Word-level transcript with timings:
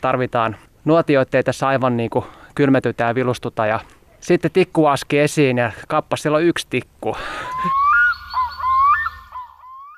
tarvitaan 0.00 0.56
nuotioita, 0.84 1.36
ei 1.36 1.42
tässä 1.42 1.68
aivan 1.68 1.96
niin 1.96 2.10
kuin 2.10 2.24
kylmetytä 2.54 3.04
ja 3.04 3.14
vilustuta. 3.14 3.66
Ja 3.66 3.80
sitten 4.20 4.50
tikku 4.50 4.86
aski 4.86 5.18
esiin 5.18 5.58
ja 5.58 5.72
kappas 5.88 6.22
siellä 6.22 6.36
on 6.36 6.44
yksi 6.44 6.66
tikku. 6.70 7.16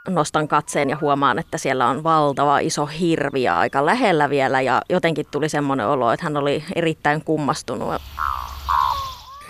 Nostan 0.09 0.49
katseen 0.49 0.91
ja 0.91 0.99
huomaan, 1.01 1.39
että 1.39 1.59
siellä 1.59 1.89
on 1.89 2.03
valtava 2.03 2.59
iso 2.59 2.87
hirvi 2.87 3.43
ja 3.43 3.59
aika 3.59 3.87
lähellä 3.87 4.31
vielä 4.31 4.61
ja 4.61 4.83
jotenkin 4.89 5.27
tuli 5.31 5.49
semmoinen 5.49 5.87
olo, 5.87 6.13
että 6.13 6.25
hän 6.25 6.37
oli 6.37 6.65
erittäin 6.75 7.25
kummastunut. 7.25 8.03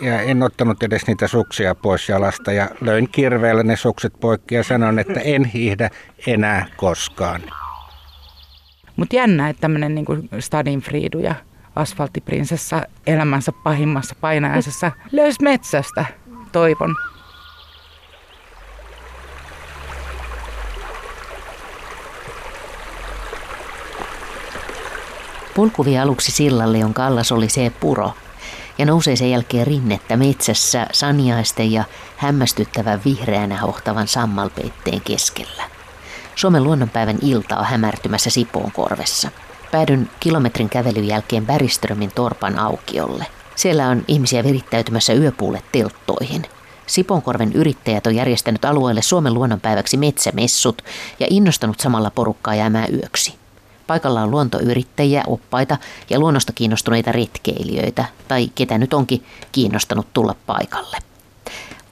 Ja 0.00 0.20
en 0.20 0.42
ottanut 0.42 0.82
edes 0.82 1.06
niitä 1.06 1.28
suksia 1.28 1.74
pois 1.74 2.08
jalasta 2.08 2.52
ja 2.52 2.68
löin 2.80 3.08
kirveellä 3.08 3.62
ne 3.62 3.76
sukset 3.76 4.12
poikki 4.20 4.54
ja 4.54 4.64
sanon, 4.64 4.98
että 4.98 5.20
en 5.20 5.44
hiihdä 5.44 5.90
enää 6.26 6.66
koskaan. 6.76 7.42
Mutta 8.96 9.16
jännä, 9.16 9.48
että 9.48 9.60
tämmöinen 9.60 9.94
niin 9.94 10.06
Stadinfriidu 10.38 11.18
ja 11.18 11.34
asfalttiprinsessa 11.76 12.82
elämänsä 13.06 13.52
pahimmassa 13.52 14.14
painajaisessa 14.20 14.92
löysi 15.12 15.42
metsästä 15.42 16.04
toivon. 16.52 16.96
Polku 25.54 25.84
aluksi 26.02 26.32
sillalle, 26.32 26.78
jonka 26.78 27.06
allas 27.06 27.32
oli 27.32 27.48
se 27.48 27.72
puro, 27.80 28.12
ja 28.78 28.86
nousee 28.86 29.16
sen 29.16 29.30
jälkeen 29.30 29.66
rinnettä 29.66 30.16
metsässä 30.16 30.86
sanjaisten 30.92 31.72
ja 31.72 31.84
hämmästyttävän 32.16 33.00
vihreänä 33.04 33.60
hohtavan 33.60 34.08
sammalpeitteen 34.08 35.00
keskellä. 35.00 35.71
Suomen 36.34 36.64
luonnonpäivän 36.64 37.18
ilta 37.22 37.56
on 37.58 37.64
hämärtymässä 37.64 38.30
Sipoon 38.30 38.72
korvessa. 38.72 39.30
Päädyn 39.70 40.10
kilometrin 40.20 40.68
kävelyn 40.68 41.06
jälkeen 41.06 41.46
Bäriströmin 41.46 42.10
torpan 42.14 42.58
aukiolle. 42.58 43.26
Siellä 43.54 43.88
on 43.88 44.04
ihmisiä 44.08 44.44
virittäytymässä 44.44 45.12
yöpuulle 45.12 45.62
telttoihin. 45.72 46.42
Siponkorven 46.86 47.52
yrittäjät 47.52 48.06
on 48.06 48.14
järjestänyt 48.14 48.64
alueelle 48.64 49.02
Suomen 49.02 49.34
luonnonpäiväksi 49.34 49.96
metsämessut 49.96 50.82
ja 51.20 51.26
innostanut 51.30 51.80
samalla 51.80 52.10
porukkaa 52.10 52.54
jäämään 52.54 52.94
yöksi. 52.94 53.34
Paikalla 53.86 54.22
on 54.22 54.30
luontoyrittäjiä, 54.30 55.22
oppaita 55.26 55.76
ja 56.10 56.18
luonnosta 56.18 56.52
kiinnostuneita 56.52 57.12
retkeilijöitä, 57.12 58.04
tai 58.28 58.50
ketä 58.54 58.78
nyt 58.78 58.94
onkin 58.94 59.24
kiinnostanut 59.52 60.06
tulla 60.12 60.34
paikalle. 60.46 61.11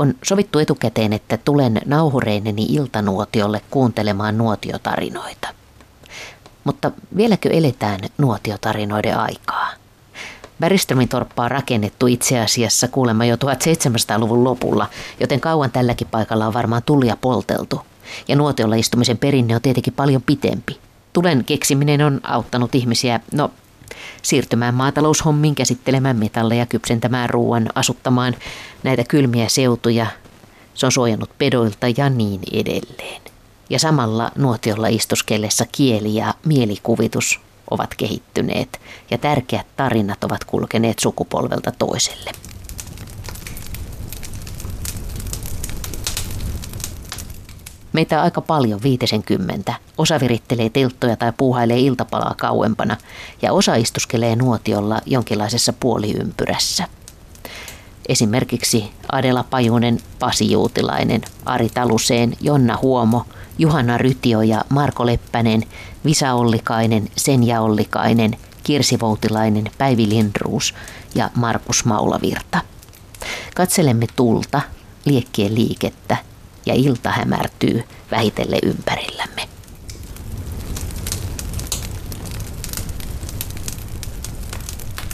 On 0.00 0.14
sovittu 0.22 0.58
etukäteen, 0.58 1.12
että 1.12 1.36
tulen 1.36 1.80
nauhureineni 1.86 2.62
iltanuotiolle 2.62 3.60
kuuntelemaan 3.70 4.38
nuotiotarinoita. 4.38 5.48
Mutta 6.64 6.90
vieläkö 7.16 7.50
eletään 7.50 8.00
nuotiotarinoiden 8.18 9.18
aikaa? 9.18 9.68
Bäriströmin 10.60 11.08
torppa 11.08 11.44
on 11.44 11.50
rakennettu 11.50 12.06
itse 12.06 12.40
asiassa 12.40 12.88
kuulemma 12.88 13.24
jo 13.24 13.36
1700-luvun 13.36 14.44
lopulla, 14.44 14.86
joten 15.20 15.40
kauan 15.40 15.70
tälläkin 15.70 16.08
paikalla 16.10 16.46
on 16.46 16.54
varmaan 16.54 16.82
tulia 16.86 17.16
polteltu. 17.16 17.80
Ja 18.28 18.36
nuotiolla 18.36 18.74
istumisen 18.74 19.18
perinne 19.18 19.54
on 19.54 19.62
tietenkin 19.62 19.92
paljon 19.92 20.22
pitempi. 20.22 20.78
Tulen 21.12 21.44
keksiminen 21.44 22.02
on 22.02 22.20
auttanut 22.22 22.74
ihmisiä, 22.74 23.20
no, 23.32 23.50
siirtymään 24.22 24.74
maataloushommiin, 24.74 25.54
käsittelemään 25.54 26.16
metalleja, 26.16 26.66
kypsentämään 26.66 27.30
ruoan, 27.30 27.68
asuttamaan 27.74 28.36
näitä 28.82 29.04
kylmiä 29.04 29.48
seutuja. 29.48 30.06
Se 30.74 30.86
on 30.86 30.92
suojannut 30.92 31.30
pedoilta 31.38 31.86
ja 31.96 32.10
niin 32.10 32.40
edelleen. 32.52 33.22
Ja 33.70 33.78
samalla 33.78 34.30
nuotiolla 34.36 34.88
istuskellessa 34.88 35.64
kieli 35.72 36.14
ja 36.14 36.34
mielikuvitus 36.46 37.40
ovat 37.70 37.94
kehittyneet 37.94 38.80
ja 39.10 39.18
tärkeät 39.18 39.66
tarinat 39.76 40.24
ovat 40.24 40.44
kulkeneet 40.44 40.98
sukupolvelta 40.98 41.72
toiselle. 41.78 42.49
Meitä 47.92 48.18
on 48.18 48.24
aika 48.24 48.40
paljon, 48.40 48.82
viitesenkymmentä. 48.82 49.74
Osa 49.98 50.20
virittelee 50.20 50.70
telttoja 50.70 51.16
tai 51.16 51.32
puuhailee 51.36 51.78
iltapalaa 51.78 52.34
kauempana 52.38 52.96
ja 53.42 53.52
osa 53.52 53.74
istuskelee 53.74 54.36
nuotiolla 54.36 55.00
jonkinlaisessa 55.06 55.72
puoliympyrässä. 55.72 56.88
Esimerkiksi 58.08 58.90
Adela 59.12 59.44
Pajunen, 59.50 60.00
Pasi 60.18 60.50
Juutilainen, 60.50 61.20
Ari 61.44 61.68
Taluseen, 61.68 62.36
Jonna 62.40 62.78
Huomo, 62.82 63.26
Juhanna 63.58 63.98
Rytio 63.98 64.42
ja 64.42 64.64
Marko 64.68 65.06
Leppänen, 65.06 65.62
Visa 66.04 66.34
Ollikainen, 66.34 67.08
Senja 67.16 67.60
Ollikainen, 67.60 68.36
Kirsi 68.62 69.00
Voutilainen, 69.00 69.70
Päivi 69.78 70.08
Lindruus 70.08 70.74
ja 71.14 71.30
Markus 71.34 71.84
Maulavirta. 71.84 72.60
Katselemme 73.54 74.06
tulta, 74.16 74.60
liekkien 75.04 75.54
liikettä– 75.54 76.16
ja 76.66 76.74
ilta 76.74 77.10
hämärtyy 77.10 77.84
vähitelle 78.10 78.58
ympärillämme. 78.62 79.42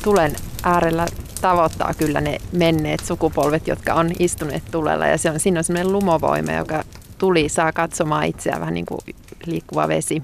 Tulen 0.05 0.37
äärellä 0.63 1.07
tavoittaa 1.41 1.95
kyllä 1.95 2.21
ne 2.21 2.39
menneet 2.53 3.01
sukupolvet, 3.05 3.69
jotka 3.69 3.95
on 3.95 4.11
istuneet 4.19 4.63
tulella. 4.71 5.07
Ja 5.07 5.19
se 5.19 5.31
on, 5.31 5.41
siinä 5.41 5.61
on 5.61 5.65
semmoinen 5.65 5.93
lumovoima, 5.93 6.53
joka 6.53 6.85
tuli 7.19 7.49
saa 7.49 7.73
katsomaan 7.73 8.25
itseään 8.27 8.61
vähän 8.61 8.75
niin 8.75 8.87
kuin 8.87 9.01
liikkuva 9.47 9.89
vesi 9.89 10.23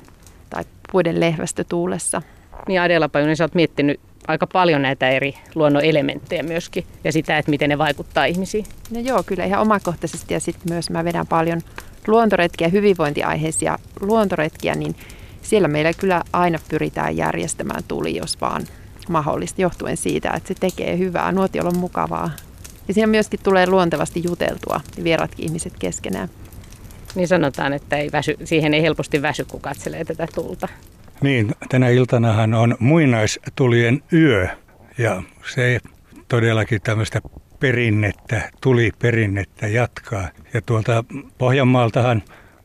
tai 0.50 0.65
puiden 0.93 1.21
lehvästö 1.21 1.65
tuulessa. 1.65 2.22
Niin 2.69 2.81
Adela 2.81 3.09
Pajunen, 3.09 3.37
sä 3.37 3.44
oot 3.44 3.54
miettinyt 3.54 4.00
aika 4.28 4.47
paljon 4.47 4.83
näitä 4.83 5.10
eri 5.10 5.34
luonnon 5.55 5.84
elementtejä 5.84 6.43
myöskin 6.43 6.87
ja 7.05 7.12
sitä, 7.12 7.38
että 7.38 7.50
miten 7.50 7.69
ne 7.69 7.78
vaikuttaa 7.78 8.25
ihmisiin. 8.25 8.65
No 8.91 9.00
joo, 9.00 9.22
kyllä 9.22 9.44
ihan 9.44 9.60
omakohtaisesti 9.60 10.34
ja 10.34 10.41
sitten 10.41 10.72
myös 10.72 10.91
mä 10.91 11.05
vedän 11.05 11.27
paljon 11.27 11.60
luontoretkiä, 12.06 12.69
hyvinvointiaiheisia 12.69 13.78
luontoretkiä, 14.00 14.75
niin 14.75 14.97
siellä 15.43 15.69
meillä 15.69 15.93
kyllä 15.93 16.22
aina 16.33 16.59
pyritään 16.69 17.16
järjestämään 17.16 17.83
tuli, 17.88 18.16
jos 18.16 18.41
vaan 18.41 18.62
mahdollista, 19.09 19.62
johtuen 19.62 19.97
siitä, 19.97 20.31
että 20.37 20.49
se 20.49 20.54
tekee 20.54 20.99
hyvää, 20.99 21.33
nuotiolla 21.33 21.71
on 21.71 21.78
mukavaa. 21.78 22.31
Ja 22.89 22.94
siinä 22.94 23.06
myöskin 23.06 23.41
tulee 23.43 23.66
luontevasti 23.66 24.22
juteltua 24.25 24.81
vieratkin 25.04 25.44
ihmiset 25.44 25.72
keskenään. 25.78 26.28
Niin 27.15 27.28
sanotaan, 27.28 27.72
että 27.72 27.97
ei 27.97 28.12
väsy, 28.12 28.37
siihen 28.44 28.75
ei 28.75 28.83
helposti 28.83 29.22
väsy, 29.22 29.44
kun 29.44 29.60
katselee 29.60 30.04
tätä 30.04 30.27
tulta. 30.34 30.69
Niin, 31.21 31.55
tänä 31.69 31.89
iltanahan 31.89 32.55
on 32.55 32.77
muinaistulien 32.78 34.03
yö 34.12 34.49
ja 34.99 35.23
se 35.55 35.81
todellakin 36.28 36.81
tämmöistä 36.83 37.21
perinnettä, 37.61 38.50
tuli 38.61 38.91
perinnettä 38.99 39.67
jatkaa. 39.67 40.28
Ja 40.55 40.62
tuolta 40.62 41.05
Pohjanmaaltahan 41.39 42.22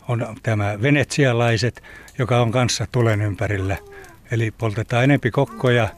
on 0.07 0.35
tämä 0.43 0.81
venetsialaiset, 0.81 1.83
joka 2.17 2.41
on 2.41 2.51
kanssa 2.51 2.85
tulen 2.91 3.21
ympärillä. 3.21 3.77
Eli 4.31 4.51
poltetaan 4.51 5.03
enempi 5.03 5.31
kokkoja 5.31 5.89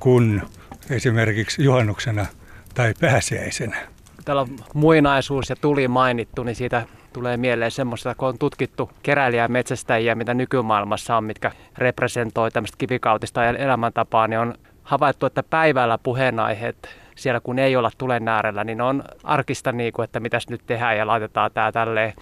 kuin 0.00 0.42
esimerkiksi 0.90 1.64
juhannuksena 1.64 2.26
tai 2.74 2.94
pääsiäisenä. 3.00 3.76
Täällä 4.24 4.42
on 4.42 4.48
muinaisuus 4.74 5.50
ja 5.50 5.56
tuli 5.56 5.88
mainittu, 5.88 6.42
niin 6.42 6.56
siitä 6.56 6.86
tulee 7.18 7.36
mieleen 7.36 7.70
semmoista, 7.70 8.14
kun 8.14 8.28
on 8.28 8.38
tutkittu 8.38 8.90
keräilijä 9.02 9.48
metsästäjiä, 9.48 10.14
mitä 10.14 10.34
nykymaailmassa 10.34 11.16
on, 11.16 11.24
mitkä 11.24 11.52
representoi 11.78 12.50
tämmöistä 12.50 12.78
kivikautista 12.78 13.44
elämäntapaa, 13.44 14.28
niin 14.28 14.38
on 14.38 14.54
havaittu, 14.82 15.26
että 15.26 15.42
päivällä 15.42 15.98
puheenaiheet 15.98 16.88
siellä 17.16 17.40
kun 17.40 17.58
ei 17.58 17.76
olla 17.76 17.90
tulen 17.98 18.28
äärellä, 18.28 18.64
niin 18.64 18.80
on 18.80 19.04
arkista 19.24 19.72
niin 19.72 19.92
kuin, 19.92 20.04
että 20.04 20.20
mitäs 20.20 20.48
nyt 20.48 20.60
tehdään 20.66 20.96
ja 20.96 21.06
laitetaan 21.06 21.50
tämä 21.54 21.72
tälleen, 21.72 22.12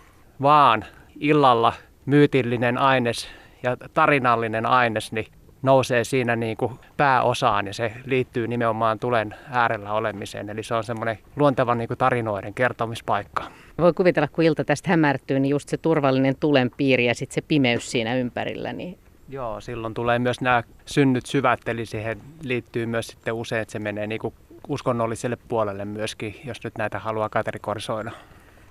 vaan 0.42 0.84
illalla 1.20 1.72
myytillinen 2.06 2.78
aines 2.78 3.28
ja 3.62 3.76
tarinallinen 3.94 4.66
aines, 4.66 5.12
niin 5.12 5.26
nousee 5.66 6.04
siinä 6.04 6.36
niin 6.36 6.56
kuin 6.56 6.72
pääosaan 6.96 7.66
ja 7.66 7.74
se 7.74 7.92
liittyy 8.04 8.48
nimenomaan 8.48 8.98
tulen 8.98 9.34
äärellä 9.50 9.92
olemiseen. 9.92 10.50
Eli 10.50 10.62
se 10.62 10.74
on 10.74 10.84
semmoinen 10.84 11.18
luonteva 11.36 11.74
niin 11.74 11.88
kuin 11.88 11.98
tarinoiden 11.98 12.54
kertomispaikka. 12.54 13.44
Voi 13.78 13.92
kuvitella, 13.92 14.28
kun 14.28 14.44
ilta 14.44 14.64
tästä 14.64 14.90
hämärtyy, 14.90 15.40
niin 15.40 15.50
just 15.50 15.68
se 15.68 15.76
turvallinen 15.76 16.36
tulen 16.40 16.70
piiri 16.76 17.06
ja 17.06 17.14
sitten 17.14 17.34
se 17.34 17.40
pimeys 17.40 17.90
siinä 17.90 18.14
ympärillä. 18.14 18.72
Niin... 18.72 18.98
Joo, 19.28 19.60
silloin 19.60 19.94
tulee 19.94 20.18
myös 20.18 20.40
nämä 20.40 20.62
synnyt 20.86 21.26
syvät, 21.26 21.68
eli 21.68 21.86
siihen 21.86 22.20
liittyy 22.42 22.86
myös 22.86 23.06
sitten 23.06 23.34
usein, 23.34 23.62
että 23.62 23.72
se 23.72 23.78
menee 23.78 24.06
niin 24.06 24.20
kuin 24.20 24.34
uskonnolliselle 24.68 25.38
puolelle 25.48 25.84
myöskin, 25.84 26.40
jos 26.44 26.64
nyt 26.64 26.78
näitä 26.78 26.98
haluaa 26.98 27.28
kategorisoida. 27.28 28.10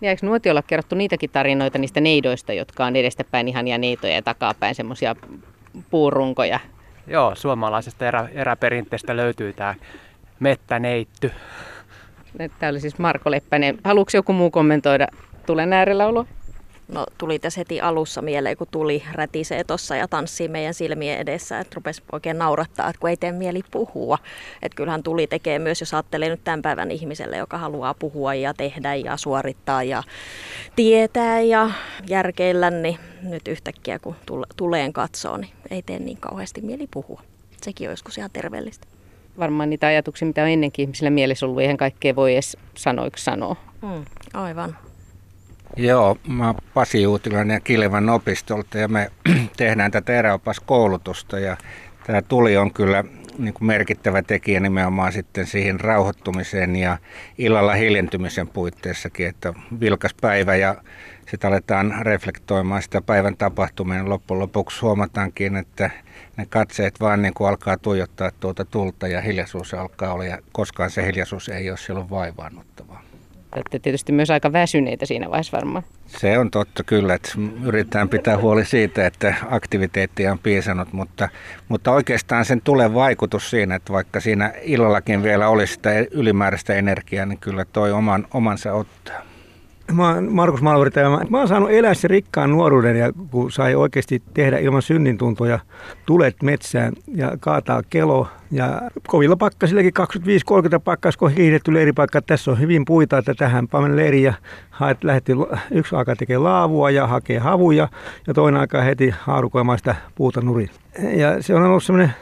Niin 0.01 0.09
eikö 0.09 0.25
nuotiolla 0.25 0.61
kerrottu 0.61 0.95
niitäkin 0.95 1.29
tarinoita 1.29 1.77
niistä 1.77 2.01
neidoista, 2.01 2.53
jotka 2.53 2.85
on 2.85 2.95
edestäpäin 2.95 3.47
ihania 3.47 3.77
neitoja 3.77 4.13
ja 4.13 4.21
takapäin 4.21 4.75
semmoisia 4.75 5.15
puurunkoja? 5.89 6.59
Joo, 7.07 7.35
suomalaisesta 7.35 8.07
erä, 8.07 8.29
eräperinteestä 8.33 9.15
löytyy 9.15 9.53
tämä 9.53 9.75
mettäneitty. 10.39 11.31
Tämä 12.59 12.69
oli 12.69 12.79
siis 12.79 12.99
Marko 12.99 13.31
Leppänen. 13.31 13.77
Haluatko 13.83 14.17
joku 14.17 14.33
muu 14.33 14.51
kommentoida 14.51 15.07
tulen 15.45 15.73
äärellä 15.73 16.07
olo? 16.07 16.25
No 16.87 17.05
tuli 17.17 17.39
tässä 17.39 17.59
heti 17.59 17.81
alussa 17.81 18.21
mieleen, 18.21 18.57
kun 18.57 18.67
tuli 18.71 19.03
rätisee 19.11 19.63
tuossa 19.63 19.95
ja 19.95 20.07
tanssii 20.07 20.47
meidän 20.47 20.73
silmien 20.73 21.19
edessä, 21.19 21.59
että 21.59 21.75
rupesi 21.75 22.03
oikein 22.11 22.37
naurattaa, 22.37 22.89
että 22.89 22.99
kun 22.99 23.09
ei 23.09 23.17
tee 23.17 23.31
mieli 23.31 23.61
puhua. 23.71 24.17
Että 24.61 24.75
kyllähän 24.75 25.03
tuli 25.03 25.27
tekee 25.27 25.59
myös, 25.59 25.79
jos 25.79 25.93
ajattelee 25.93 26.29
nyt 26.29 26.43
tämän 26.43 26.61
päivän 26.61 26.91
ihmiselle, 26.91 27.37
joka 27.37 27.57
haluaa 27.57 27.93
puhua 27.93 28.33
ja 28.33 28.53
tehdä 28.53 28.95
ja 28.95 29.17
suorittaa 29.17 29.83
ja 29.83 30.03
tietää 30.75 31.41
ja 31.41 31.69
järkeillä, 32.07 32.69
niin 32.69 32.97
nyt 33.21 33.47
yhtäkkiä 33.47 33.99
kun 33.99 34.15
tuleen 34.57 34.93
katsoo, 34.93 35.37
niin 35.37 35.51
ei 35.69 35.81
tee 35.81 35.99
niin 35.99 36.17
kauheasti 36.17 36.61
mieli 36.61 36.87
puhua. 36.91 37.21
Sekin 37.61 37.87
on 37.87 37.93
joskus 37.93 38.17
ihan 38.17 38.31
terveellistä. 38.33 38.87
Varmaan 39.39 39.69
niitä 39.69 39.87
ajatuksia, 39.87 40.27
mitä 40.27 40.43
on 40.43 40.49
ennenkin 40.49 40.83
ihmisillä 40.83 41.09
mielessä 41.09 41.45
ollut, 41.45 41.61
eihän 41.61 41.77
kaikkea 41.77 42.15
voi 42.15 42.33
edes 42.33 42.57
sanoiksi 42.75 43.23
sanoa. 43.23 43.55
Mm, 43.81 44.05
aivan. 44.33 44.77
Joo, 45.77 46.17
mä 46.27 46.45
oon 46.45 46.55
Pasi 46.73 47.07
Uutilainen 47.07 47.55
ja 47.55 47.59
Kilevän 47.59 48.09
opistolta 48.09 48.77
ja 48.77 48.87
me 48.87 49.11
tehdään 49.57 49.91
tätä 49.91 50.13
eräopaskoulutusta 50.13 51.39
ja 51.39 51.57
tämä 52.07 52.21
tuli 52.21 52.57
on 52.57 52.73
kyllä 52.73 53.03
niin 53.37 53.53
kuin 53.53 53.67
merkittävä 53.67 54.21
tekijä 54.21 54.59
nimenomaan 54.59 55.13
sitten 55.13 55.47
siihen 55.47 55.79
rauhoittumiseen 55.79 56.75
ja 56.75 56.97
illalla 57.37 57.73
hiljentymisen 57.73 58.47
puitteissakin, 58.47 59.27
että 59.27 59.53
vilkas 59.79 60.13
päivä 60.21 60.55
ja 60.55 60.75
sitten 61.29 61.47
aletaan 61.47 61.95
reflektoimaan 62.01 62.81
sitä 62.81 63.01
päivän 63.01 63.37
tapahtumia. 63.37 63.97
Niin 63.97 64.09
loppujen 64.09 64.39
lopuksi 64.39 64.81
huomataankin, 64.81 65.55
että 65.55 65.89
ne 66.37 66.45
katseet 66.45 66.99
vaan 66.99 67.21
niin 67.21 67.33
kuin 67.33 67.49
alkaa 67.49 67.77
tuijottaa 67.77 68.31
tuota 68.39 68.65
tulta 68.65 69.07
ja 69.07 69.21
hiljaisuus 69.21 69.73
alkaa 69.73 70.13
olla 70.13 70.25
ja 70.25 70.37
koskaan 70.51 70.89
se 70.89 71.05
hiljaisuus 71.05 71.49
ei 71.49 71.69
ole 71.69 71.77
silloin 71.77 72.09
vaivaannuttavaa. 72.09 73.14
Olette 73.55 73.79
tietysti 73.79 74.11
myös 74.11 74.31
aika 74.31 74.53
väsyneitä 74.53 75.05
siinä 75.05 75.29
vaiheessa 75.29 75.57
varmaan. 75.57 75.83
Se 76.07 76.37
on 76.37 76.51
totta 76.51 76.83
kyllä, 76.83 77.13
että 77.13 77.31
yritetään 77.63 78.09
pitää 78.09 78.37
huoli 78.37 78.65
siitä, 78.65 79.07
että 79.07 79.35
aktiviteettia 79.49 80.31
on 80.31 80.39
piisannut, 80.39 80.93
mutta, 80.93 81.29
mutta 81.69 81.91
oikeastaan 81.91 82.45
sen 82.45 82.61
tulee 82.61 82.93
vaikutus 82.93 83.49
siinä, 83.49 83.75
että 83.75 83.93
vaikka 83.93 84.19
siinä 84.19 84.53
illallakin 84.61 85.23
vielä 85.23 85.49
olisi 85.49 85.73
sitä 85.73 85.89
ylimääräistä 86.11 86.73
energiaa, 86.73 87.25
niin 87.25 87.39
kyllä 87.39 87.65
toi 87.65 87.91
oman, 87.91 88.27
omansa 88.33 88.73
ottaa. 88.73 89.34
Mä 89.93 90.13
oon 90.13 90.33
Markus 90.33 90.61
Malveri 90.61 90.91
ja 90.95 91.09
mä, 91.29 91.37
oon 91.37 91.47
saanut 91.47 91.71
elää 91.71 91.93
se 91.93 92.07
rikkaan 92.07 92.51
nuoruuden 92.51 92.95
ja 92.95 93.11
kun 93.31 93.51
sai 93.51 93.75
oikeasti 93.75 94.23
tehdä 94.33 94.57
ilman 94.57 94.81
synnintuntoja 94.81 95.59
tulet 96.05 96.43
metsään 96.43 96.93
ja 97.15 97.31
kaataa 97.39 97.81
kelo 97.89 98.27
ja 98.51 98.81
kovilla 99.07 99.35
pakkasillakin 99.37 99.93
25-30 100.77 100.79
pakkas, 100.83 101.17
kun 101.17 101.31
hiihdetty 101.31 101.73
leiripaikka, 101.73 102.21
tässä 102.21 102.51
on 102.51 102.59
hyvin 102.59 102.85
puita, 102.85 103.17
että 103.17 103.33
tähän 103.33 103.67
pamen 103.67 103.95
leiri 103.95 104.23
ja 104.23 104.33
haet, 104.69 105.03
lähti 105.03 105.31
yksi 105.71 105.95
aika 105.95 106.15
tekee 106.15 106.37
laavua 106.37 106.89
ja 106.89 107.07
hakee 107.07 107.39
havuja 107.39 107.87
ja 108.27 108.33
toinen 108.33 108.61
aika 108.61 108.81
heti 108.81 109.13
haarukoimaan 109.19 109.77
sitä 109.77 109.95
puuta 110.15 110.41
nurin. 110.41 110.69
Ja 111.13 111.43
se 111.43 111.55
on 111.55 111.63
ollut 111.63 111.83
semmoinen 111.83 112.13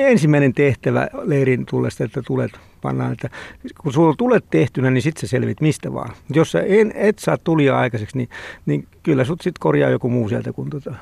ensimmäinen 0.00 0.52
tehtävä 0.52 1.08
leirin 1.22 1.66
tullesta, 1.66 2.04
että 2.04 2.22
tulet 2.26 2.52
pannaan, 2.82 3.12
että 3.12 3.30
kun 3.78 3.92
sulla 3.92 4.14
tulet 4.18 4.44
tehtynä, 4.50 4.90
niin 4.90 5.02
sitten 5.02 5.20
sä 5.20 5.26
selvit 5.26 5.60
mistä 5.60 5.92
vaan. 5.92 6.14
Jos 6.34 6.52
sä 6.52 6.60
en, 6.60 6.92
et 6.94 7.18
saa 7.18 7.38
tulia 7.44 7.78
aikaiseksi, 7.78 8.16
niin, 8.16 8.28
niin 8.66 8.86
kyllä 9.02 9.24
sut 9.24 9.40
sitten 9.40 9.60
korjaa 9.60 9.90
joku 9.90 10.10
muu 10.10 10.28
sieltä. 10.28 10.52
Kun 10.52 10.70
tota. 10.70 10.94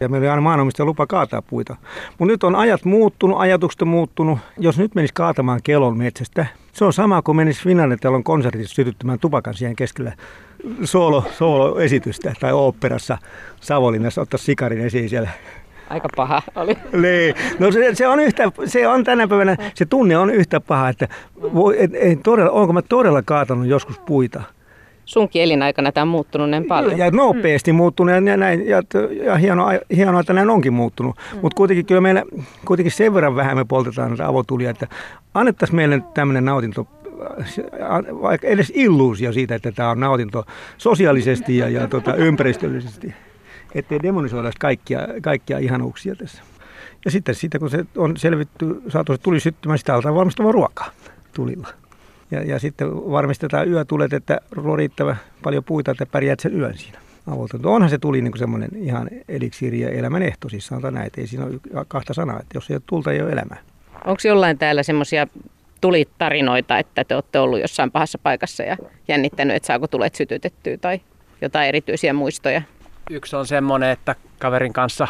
Ja 0.00 0.08
meillä 0.08 0.24
oli 0.24 0.30
aina 0.30 0.40
maanomistaja 0.40 0.86
lupa 0.86 1.06
kaataa 1.06 1.42
puita. 1.42 1.76
Mutta 2.18 2.32
nyt 2.32 2.44
on 2.44 2.54
ajat 2.54 2.84
muuttunut, 2.84 3.40
ajatukset 3.40 3.82
on 3.82 3.88
muuttunut. 3.88 4.38
Jos 4.58 4.78
nyt 4.78 4.94
menisi 4.94 5.14
kaatamaan 5.14 5.60
kelon 5.62 5.98
metsästä, 5.98 6.46
se 6.72 6.84
on 6.84 6.92
sama 6.92 7.22
kuin 7.22 7.36
menisi 7.36 7.62
Finlandetalon 7.62 8.24
konsertissa 8.24 8.74
sytyttämään 8.74 9.18
tupakan 9.18 9.54
siihen 9.54 9.76
keskellä 9.76 10.12
solo, 10.84 11.24
solo-esitystä 11.38 12.34
tai 12.40 12.52
oopperassa 12.52 13.18
Savonlinnassa 13.60 14.20
ottaa 14.20 14.38
sikarin 14.38 14.80
esiin 14.80 15.08
siellä 15.08 15.30
Aika 15.90 16.08
paha 16.16 16.42
oli. 16.54 16.78
Niin. 16.92 17.34
No 17.58 17.72
se, 17.72 17.94
se, 17.94 18.08
on 18.08 18.20
yhtä, 18.20 18.52
se 18.64 18.88
on 18.88 19.04
tänä 19.04 19.28
päivänä, 19.28 19.56
se 19.74 19.84
tunne 19.84 20.18
on 20.18 20.30
yhtä 20.30 20.60
paha, 20.60 20.88
että 20.88 21.08
voi, 21.54 21.76
et, 21.78 21.90
et, 21.94 22.22
todella, 22.22 22.50
onko 22.50 22.72
mä 22.72 22.82
todella 22.82 23.22
kaatanut 23.22 23.66
joskus 23.66 23.98
puita. 23.98 24.42
Sunkin 25.04 25.42
elinaikana 25.42 25.92
tämä 25.92 26.02
on 26.02 26.08
muuttunut 26.08 26.50
näin 26.50 26.64
paljon. 26.64 26.98
Ja 26.98 27.10
nopeasti 27.10 27.72
mm. 27.72 27.76
muuttunut 27.76 28.14
ja, 28.14 28.36
näin, 28.36 28.66
ja, 28.66 28.82
ja 29.24 29.36
hienoa, 29.36 29.70
hienoa, 29.96 30.20
että 30.20 30.32
näin 30.32 30.50
onkin 30.50 30.72
muuttunut. 30.72 31.16
Mm. 31.16 31.40
Mutta 31.40 31.56
kuitenkin 31.56 31.86
kyllä 31.86 32.00
meillä 32.00 32.22
kuitenkin 32.64 32.92
sen 32.92 33.14
verran 33.14 33.36
vähän 33.36 33.56
me 33.56 33.64
poltetaan 33.64 34.08
näitä 34.08 34.28
avotulia, 34.28 34.70
että 34.70 34.86
annettaisiin 35.34 35.76
meille 35.76 36.02
tämmöinen 36.14 36.44
nautinto 36.44 36.88
vaikka 38.22 38.46
edes 38.46 38.72
illuusio 38.74 39.32
siitä, 39.32 39.54
että 39.54 39.72
tämä 39.72 39.90
on 39.90 40.00
nautinto 40.00 40.44
sosiaalisesti 40.78 41.56
ja, 41.56 41.68
ja 41.68 41.88
tota, 41.88 42.14
ympäristöllisesti 42.14 43.14
ettei 43.74 44.02
demonisoida 44.02 44.50
kaikkia, 44.60 45.00
kaikkia 45.22 45.58
ihanuuksia 45.58 46.14
tässä. 46.16 46.42
Ja 47.04 47.10
sitten 47.10 47.34
siitä, 47.34 47.58
kun 47.58 47.70
se 47.70 47.84
on 47.96 48.16
selvitty, 48.16 48.82
saatu 48.88 49.12
se 49.12 49.18
tuli 49.18 49.40
syttymään, 49.40 49.78
sitä 49.78 49.94
aletaan 49.94 50.14
valmistamaan 50.14 50.54
ruokaa 50.54 50.90
tulilla. 51.34 51.68
Ja, 52.30 52.42
ja 52.42 52.58
sitten 52.58 52.88
varmistetaan 52.94 53.68
yötulet, 53.68 54.12
että 54.12 54.40
on 54.56 54.78
riittävä 54.78 55.16
paljon 55.42 55.64
puita, 55.64 55.90
että 55.90 56.06
pärjäät 56.06 56.40
sen 56.40 56.60
yön 56.60 56.78
siinä 56.78 56.98
avotonta. 57.26 57.68
Onhan 57.68 57.90
se 57.90 57.98
tuli 57.98 58.22
niin 58.22 58.38
semmoinen 58.38 58.70
ihan 58.76 59.10
eliksiiri 59.28 59.80
ja 59.80 59.90
elämän 59.90 60.22
ehto, 60.22 60.48
siis 60.48 60.66
sanotaan 60.66 60.94
näin, 60.94 61.06
että 61.06 61.20
ei 61.20 61.26
siinä 61.26 61.44
ole 61.44 61.84
kahta 61.88 62.14
sanaa, 62.14 62.40
että 62.40 62.56
jos 62.56 62.70
ei 62.70 62.76
ole 62.76 62.82
tulta, 62.86 63.12
ei 63.12 63.22
ole 63.22 63.30
elämää. 63.30 63.58
Onko 64.04 64.20
jollain 64.24 64.58
täällä 64.58 64.82
semmoisia 64.82 65.26
tulitarinoita, 65.80 66.78
että 66.78 67.04
te 67.04 67.14
olette 67.14 67.38
ollut 67.38 67.60
jossain 67.60 67.90
pahassa 67.90 68.18
paikassa 68.18 68.62
ja 68.62 68.76
jännittänyt, 69.08 69.56
että 69.56 69.66
saako 69.66 69.86
tulet 69.86 70.14
sytytettyä 70.14 70.76
tai 70.76 71.00
jotain 71.40 71.68
erityisiä 71.68 72.12
muistoja? 72.12 72.62
Yksi 73.10 73.36
on 73.36 73.46
semmoinen, 73.46 73.90
että 73.90 74.14
kaverin 74.38 74.72
kanssa 74.72 75.08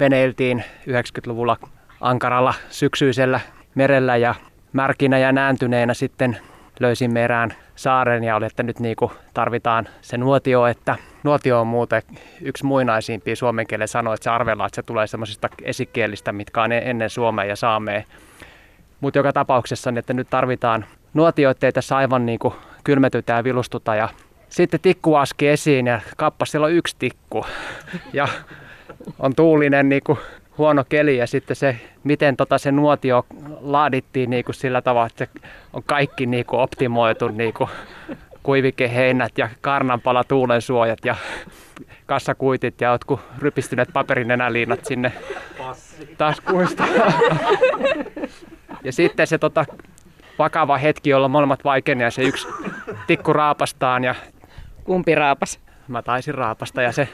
veneiltiin 0.00 0.64
90-luvulla 0.88 1.56
Ankaralla 2.00 2.54
syksyisellä 2.70 3.40
merellä 3.74 4.16
ja 4.16 4.34
märkinä 4.72 5.18
ja 5.18 5.32
nääntyneenä 5.32 5.94
sitten 5.94 6.38
löysimme 6.80 7.24
erään 7.24 7.54
saaren 7.76 8.24
ja 8.24 8.36
oli, 8.36 8.46
että 8.46 8.62
nyt 8.62 8.80
niin 8.80 8.96
kuin 8.96 9.10
tarvitaan 9.34 9.88
se 10.00 10.16
nuotio, 10.16 10.66
että 10.66 10.96
nuotio 11.22 11.60
on 11.60 11.66
muuten 11.66 12.02
yksi 12.40 12.64
muinaisimpia 12.64 13.36
suomen 13.36 13.66
kielen 13.66 13.88
sanoa, 13.88 14.14
että 14.14 14.24
se 14.24 14.30
arvellaan, 14.30 14.66
että 14.66 14.76
se 14.76 14.82
tulee 14.82 15.06
semmoisista 15.06 15.48
esikielistä, 15.62 16.32
mitkä 16.32 16.62
on 16.62 16.72
ennen 16.72 17.10
suomea 17.10 17.44
ja 17.44 17.56
saamea. 17.56 18.02
Mutta 19.00 19.18
joka 19.18 19.32
tapauksessa, 19.32 19.90
niin 19.90 19.98
että 19.98 20.14
nyt 20.14 20.30
tarvitaan 20.30 20.84
nuotio, 21.14 21.50
ettei 21.50 21.72
tässä 21.72 21.96
aivan 21.96 22.26
niin 22.26 22.38
kuin 22.38 22.54
kylmetytä 22.84 23.32
ja 23.32 23.44
vilustuta 23.44 23.94
ja 23.94 24.08
sitten 24.48 24.80
tikku 24.80 25.14
aski 25.14 25.48
esiin 25.48 25.86
ja 25.86 26.00
kappas 26.16 26.50
siellä 26.50 26.64
on 26.64 26.72
yksi 26.72 26.96
tikku. 26.98 27.46
Ja 28.12 28.28
on 29.18 29.34
tuulinen 29.34 29.88
niin 29.88 30.02
kuin 30.04 30.18
huono 30.58 30.84
keli 30.88 31.16
ja 31.16 31.26
sitten 31.26 31.56
se, 31.56 31.76
miten 32.04 32.36
tota 32.36 32.58
se 32.58 32.72
nuotio 32.72 33.26
laadittiin 33.60 34.30
niin 34.30 34.44
kuin 34.44 34.54
sillä 34.54 34.82
tavalla, 34.82 35.06
että 35.06 35.26
on 35.72 35.82
kaikki 35.86 36.26
niin 36.26 36.46
kuin 36.46 36.60
optimoitu 36.60 37.28
niin 37.28 37.54
kuin 37.54 37.70
kuivikeheinät 38.42 39.38
ja 39.38 39.48
karnanpala 39.60 40.24
tuulen 40.24 40.62
suojat 40.62 40.98
ja 41.04 41.16
kassakuitit 42.06 42.80
ja 42.80 42.92
jotkut 42.92 43.20
rypistyneet 43.38 43.88
paperinenäliinat 43.92 44.84
sinne 44.84 45.12
taskuista. 46.18 46.84
Ja 48.84 48.92
sitten 48.92 49.26
se 49.26 49.38
tota, 49.38 49.64
vakava 50.38 50.78
hetki, 50.78 51.10
jolla 51.10 51.28
molemmat 51.28 51.64
vaikeni 51.64 52.02
ja 52.02 52.10
se 52.10 52.22
yksi 52.22 52.48
tikku 53.06 53.32
raapastaan 53.32 54.04
ja 54.04 54.14
Kumpi 54.88 55.14
raapas? 55.14 55.60
Mä 55.88 56.02
taisin 56.02 56.34
raapasta 56.34 56.82
ja 56.82 56.92
se 56.92 57.08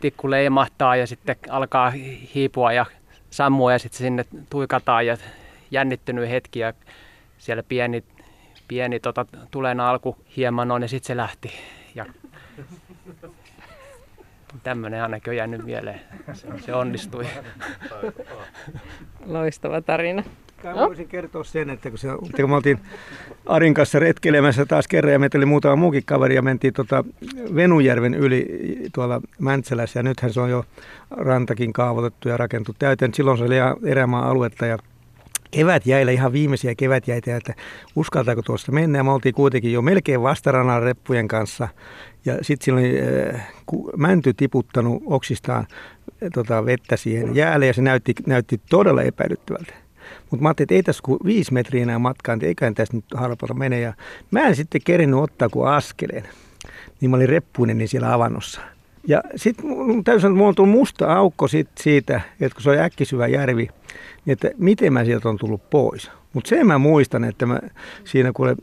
tikku 0.00 0.30
leimahtaa 0.30 0.96
ja 0.96 1.06
sitten 1.06 1.36
alkaa 1.48 1.92
hiipua 2.34 2.72
ja 2.72 2.86
sammua 3.30 3.72
ja 3.72 3.78
sitten 3.78 3.98
sinne 3.98 4.24
tuikataan 4.50 5.06
ja 5.06 5.16
jännittynyt 5.70 6.30
hetki 6.30 6.58
ja 6.58 6.72
siellä 7.38 7.62
pieni, 7.62 8.04
pieni 8.68 9.00
tota, 9.00 9.26
tulen 9.50 9.80
alku 9.80 10.16
hieman 10.36 10.70
on 10.70 10.82
ja 10.82 10.88
sitten 10.88 11.06
se 11.06 11.16
lähti. 11.16 11.52
Ja 11.94 12.06
tämmöinen 14.62 15.02
ainakin 15.02 15.30
on 15.30 15.36
jäänyt 15.36 15.64
mieleen. 15.64 16.00
Se, 16.32 16.48
se 16.58 16.74
onnistui. 16.74 17.26
Loistava 19.26 19.80
tarina. 19.80 20.22
Mä 20.64 20.74
voisin 20.74 21.08
kertoa 21.08 21.44
sen, 21.44 21.70
että 21.70 21.90
kun, 21.90 21.98
se, 21.98 22.08
että 22.08 22.42
kun 22.42 22.50
me 22.50 22.56
oltiin 22.56 22.78
Arin 23.46 23.74
kanssa 23.74 23.98
retkelemässä 23.98 24.66
taas 24.66 24.88
kerran 24.88 25.12
ja 25.12 25.18
meitä 25.18 25.38
oli 25.38 25.46
muutama 25.46 25.76
muukin 25.76 26.02
kaveri 26.06 26.34
ja 26.34 26.42
mentiin 26.42 26.74
tuota 26.74 27.04
Venujärven 27.54 28.14
yli 28.14 28.46
tuolla 28.94 29.20
Mäntsälässä 29.38 29.98
ja 29.98 30.02
nythän 30.02 30.32
se 30.32 30.40
on 30.40 30.50
jo 30.50 30.64
rantakin 31.10 31.72
kaavoitettu 31.72 32.28
ja 32.28 32.36
rakentu 32.36 32.74
täyteen. 32.78 33.14
Silloin 33.14 33.38
se 33.38 33.44
oli 33.44 33.56
ihan 33.56 33.76
erämaa 33.84 34.28
aluetta 34.28 34.66
ja 34.66 34.78
kevätjäillä, 35.50 36.12
ihan 36.12 36.32
viimeisiä 36.32 36.74
kevätjäitä, 36.74 37.36
että 37.36 37.54
uskaltaako 37.96 38.42
tuosta 38.42 38.72
mennä. 38.72 38.98
Ja 38.98 39.04
me 39.04 39.12
oltiin 39.12 39.34
kuitenkin 39.34 39.72
jo 39.72 39.82
melkein 39.82 40.22
vastarannan 40.22 40.82
reppujen 40.82 41.28
kanssa. 41.28 41.68
Ja 42.24 42.38
sitten 42.42 42.74
oli 42.74 43.00
äh, 43.32 43.48
mänty 43.96 44.34
tiputtanut 44.34 45.02
oksistaan 45.06 45.60
äh, 45.60 46.28
tota, 46.34 46.64
vettä 46.64 46.96
siihen 46.96 47.36
jäälle 47.36 47.66
ja 47.66 47.72
se 47.72 47.82
näytti, 47.82 48.14
näytti 48.26 48.60
todella 48.70 49.02
epäilyttävältä. 49.02 49.74
Mutta 50.30 50.42
mä 50.42 50.48
ajattelin, 50.48 50.64
että 50.64 50.74
ei 50.74 50.82
tässä 50.82 51.02
kuin 51.04 51.18
viisi 51.24 51.52
metriä 51.52 51.82
enää 51.82 51.98
matkaa, 51.98 52.36
niin 52.36 52.48
eiköhän 52.48 52.74
tässä 52.74 52.96
nyt 52.96 53.04
harpata 53.14 53.54
mene. 53.54 53.80
Ja 53.80 53.92
mä 54.30 54.40
en 54.40 54.56
sitten 54.56 54.80
kerinyt 54.84 55.20
ottaa 55.20 55.48
kuin 55.48 55.68
askeleen. 55.68 56.28
niin 57.00 57.10
mä 57.10 57.16
olin 57.16 57.28
reppuinen 57.28 57.78
niin 57.78 57.88
siellä 57.88 58.14
avannossa. 58.14 58.60
Ja 59.06 59.22
sitten 59.36 59.64
täysin 60.04 60.20
sanoa, 60.20 60.48
on 60.48 60.54
tullut 60.54 60.72
musta 60.72 61.16
aukko 61.16 61.48
sit 61.48 61.68
siitä, 61.80 62.20
että 62.40 62.54
kun 62.54 62.62
se 62.62 62.70
on 62.70 62.78
äkkisyvä 62.78 63.26
järvi, 63.26 63.68
niin 64.24 64.32
että 64.32 64.50
miten 64.58 64.92
mä 64.92 65.04
sieltä 65.04 65.28
on 65.28 65.38
tullut 65.38 65.70
pois. 65.70 66.10
Mutta 66.32 66.48
sen 66.48 66.66
mä 66.66 66.78
muistan, 66.78 67.24
että 67.24 67.46
mä 67.46 67.60
siinä 68.04 68.32
kuule 68.34 68.56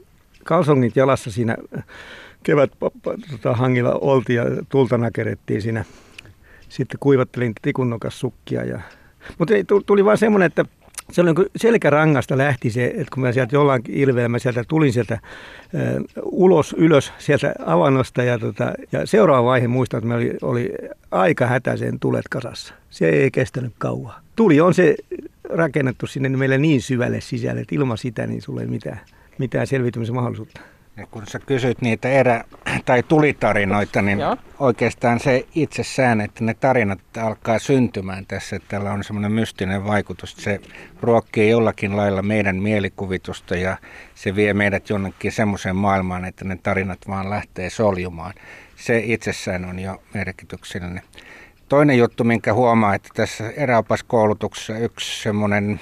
kalsongit 0.43 0.95
jalassa 0.95 1.31
siinä 1.31 1.57
kevät 2.43 2.71
tota, 3.31 3.53
hangilla 3.53 3.93
oltiin 4.01 4.37
ja 4.37 4.43
tulta 4.69 4.97
nakerettiin 4.97 5.61
siinä. 5.61 5.85
Sitten 6.69 6.99
kuivattelin 6.99 7.53
tikunnokas 7.61 8.19
sukkia. 8.19 8.63
Ja... 8.63 8.81
Mutta 9.37 9.53
tuli 9.85 10.05
vaan 10.05 10.17
semmoinen, 10.17 10.45
että 10.47 10.65
se 11.11 11.21
oli 11.21 11.33
niin 11.33 11.49
selkärangasta 11.55 12.37
lähti 12.37 12.69
se, 12.69 12.85
että 12.85 13.13
kun 13.13 13.23
mä 13.23 13.31
sieltä 13.31 13.55
jollain 13.55 13.81
ilveellä, 13.89 14.29
mä 14.29 14.39
sieltä 14.39 14.63
tulin 14.67 14.93
sieltä 14.93 15.13
äh, 15.13 15.21
ulos, 16.23 16.75
ylös 16.77 17.13
sieltä 17.17 17.53
avannosta 17.65 18.23
ja, 18.23 18.39
tota, 18.39 18.73
ja 18.91 19.05
seuraava 19.05 19.47
vaihe 19.47 19.67
muistan, 19.67 19.97
että 19.97 20.07
me 20.07 20.15
oli, 20.15 20.33
oli 20.41 20.73
aika 21.11 21.47
hätäisen 21.47 21.99
tulet 21.99 22.27
kasassa. 22.29 22.73
Se 22.89 23.09
ei 23.09 23.31
kestänyt 23.31 23.73
kauan. 23.77 24.21
Tuli 24.35 24.61
on 24.61 24.73
se 24.73 24.95
rakennettu 25.49 26.07
sinne 26.07 26.29
meille 26.29 26.57
niin 26.57 26.81
syvälle 26.81 27.21
sisälle, 27.21 27.61
että 27.61 27.75
ilman 27.75 27.97
sitä 27.97 28.27
niin 28.27 28.41
sulla 28.41 28.61
ei 28.61 28.67
mitään, 28.67 28.99
mitään 29.37 29.67
selviytymisen 29.67 30.15
mahdollisuutta. 30.15 30.61
Ja 30.97 31.07
kun 31.11 31.23
sä 31.27 31.39
kysyt 31.39 31.81
niitä 31.81 32.09
erä- 32.09 32.43
tai 32.85 33.03
tulitarinoita, 33.03 34.01
niin 34.01 34.19
Joo. 34.19 34.37
oikeastaan 34.59 35.19
se 35.19 35.45
itsessään, 35.55 36.21
että 36.21 36.43
ne 36.43 36.53
tarinat 36.53 36.99
alkaa 37.17 37.59
syntymään 37.59 38.25
tässä, 38.25 38.55
että 38.55 38.67
tällä 38.69 38.91
on 38.91 39.03
semmoinen 39.03 39.31
mystinen 39.31 39.85
vaikutus. 39.85 40.35
Se 40.37 40.59
ruokkii 41.01 41.49
jollakin 41.49 41.97
lailla 41.97 42.21
meidän 42.21 42.55
mielikuvitusta 42.55 43.55
ja 43.55 43.77
se 44.15 44.35
vie 44.35 44.53
meidät 44.53 44.89
jonnekin 44.89 45.31
semmoiseen 45.31 45.75
maailmaan, 45.75 46.25
että 46.25 46.45
ne 46.45 46.57
tarinat 46.63 46.99
vaan 47.07 47.29
lähtee 47.29 47.69
soljumaan. 47.69 48.33
Se 48.75 49.01
itsessään 49.05 49.65
on 49.65 49.79
jo 49.79 50.03
merkityksellinen. 50.13 51.01
Toinen 51.69 51.97
juttu, 51.97 52.23
minkä 52.23 52.53
huomaa, 52.53 52.95
että 52.95 53.09
tässä 53.13 53.49
eräopaskoulutuksessa 53.49 54.77
yksi 54.77 55.21
semmoinen 55.23 55.79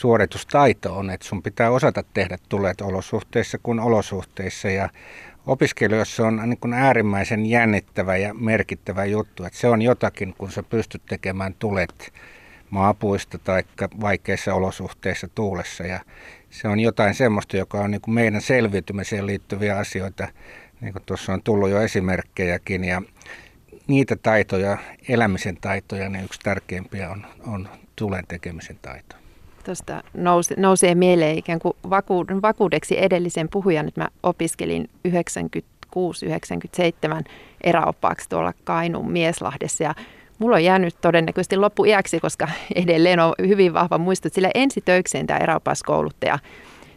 suoritustaito 0.00 0.96
on, 0.96 1.10
että 1.10 1.26
sun 1.26 1.42
pitää 1.42 1.70
osata 1.70 2.04
tehdä 2.14 2.38
tulet 2.48 2.80
olosuhteissa 2.80 3.58
kuin 3.62 3.80
olosuhteissa. 3.80 4.70
Ja 4.70 4.88
opiskelijoissa 5.46 6.26
on 6.26 6.42
niin 6.46 6.60
kuin 6.60 6.72
äärimmäisen 6.72 7.46
jännittävä 7.46 8.16
ja 8.16 8.34
merkittävä 8.34 9.04
juttu, 9.04 9.44
että 9.44 9.58
se 9.58 9.68
on 9.68 9.82
jotakin, 9.82 10.34
kun 10.38 10.52
sä 10.52 10.62
pystyt 10.62 11.02
tekemään 11.08 11.54
tulet 11.58 12.12
maapuista 12.70 13.38
tai 13.38 13.62
vaikeissa 14.00 14.54
olosuhteissa 14.54 15.28
tuulessa. 15.34 15.84
Ja 15.84 16.00
se 16.50 16.68
on 16.68 16.80
jotain 16.80 17.14
semmoista, 17.14 17.56
joka 17.56 17.80
on 17.80 17.90
niin 17.90 18.00
kuin 18.00 18.14
meidän 18.14 18.40
selviytymiseen 18.40 19.26
liittyviä 19.26 19.78
asioita, 19.78 20.28
niin 20.80 20.92
kuin 20.92 21.02
tuossa 21.06 21.32
on 21.32 21.42
tullut 21.42 21.70
jo 21.70 21.80
esimerkkejäkin 21.80 22.84
ja 22.84 23.02
niitä 23.86 24.16
taitoja, 24.16 24.78
elämisen 25.08 25.56
taitoja, 25.60 26.08
niin 26.08 26.24
yksi 26.24 26.40
tärkeimpiä 26.40 27.10
on, 27.10 27.26
on 27.46 27.68
tulen 27.96 28.24
tekemisen 28.28 28.78
taito 28.82 29.19
tuosta 29.64 30.02
nousee, 30.14 30.60
nousee 30.60 30.94
mieleen 30.94 31.38
ikään 31.38 31.58
kuin 31.58 31.74
vaku, 31.90 32.24
vakuudeksi 32.42 33.02
edellisen 33.02 33.48
puhujan. 33.48 33.86
Nyt 33.86 33.96
mä 33.96 34.08
opiskelin 34.22 34.88
96-97 35.08 35.10
eräoppaaksi 37.64 38.28
tuolla 38.28 38.52
Kainuun 38.64 39.12
Mieslahdessa. 39.12 39.84
Ja 39.84 39.94
Mulla 40.40 40.56
on 40.56 40.64
jäänyt 40.64 40.96
todennäköisesti 41.00 41.56
loppuiäksi, 41.56 42.20
koska 42.20 42.48
edelleen 42.74 43.20
on 43.20 43.34
hyvin 43.46 43.74
vahva 43.74 43.98
muisto, 43.98 44.28
että 44.28 44.34
sillä 44.34 44.50
ensitöikseen 44.54 45.26
tämä 45.26 45.38
eräopaskouluttaja 45.38 46.38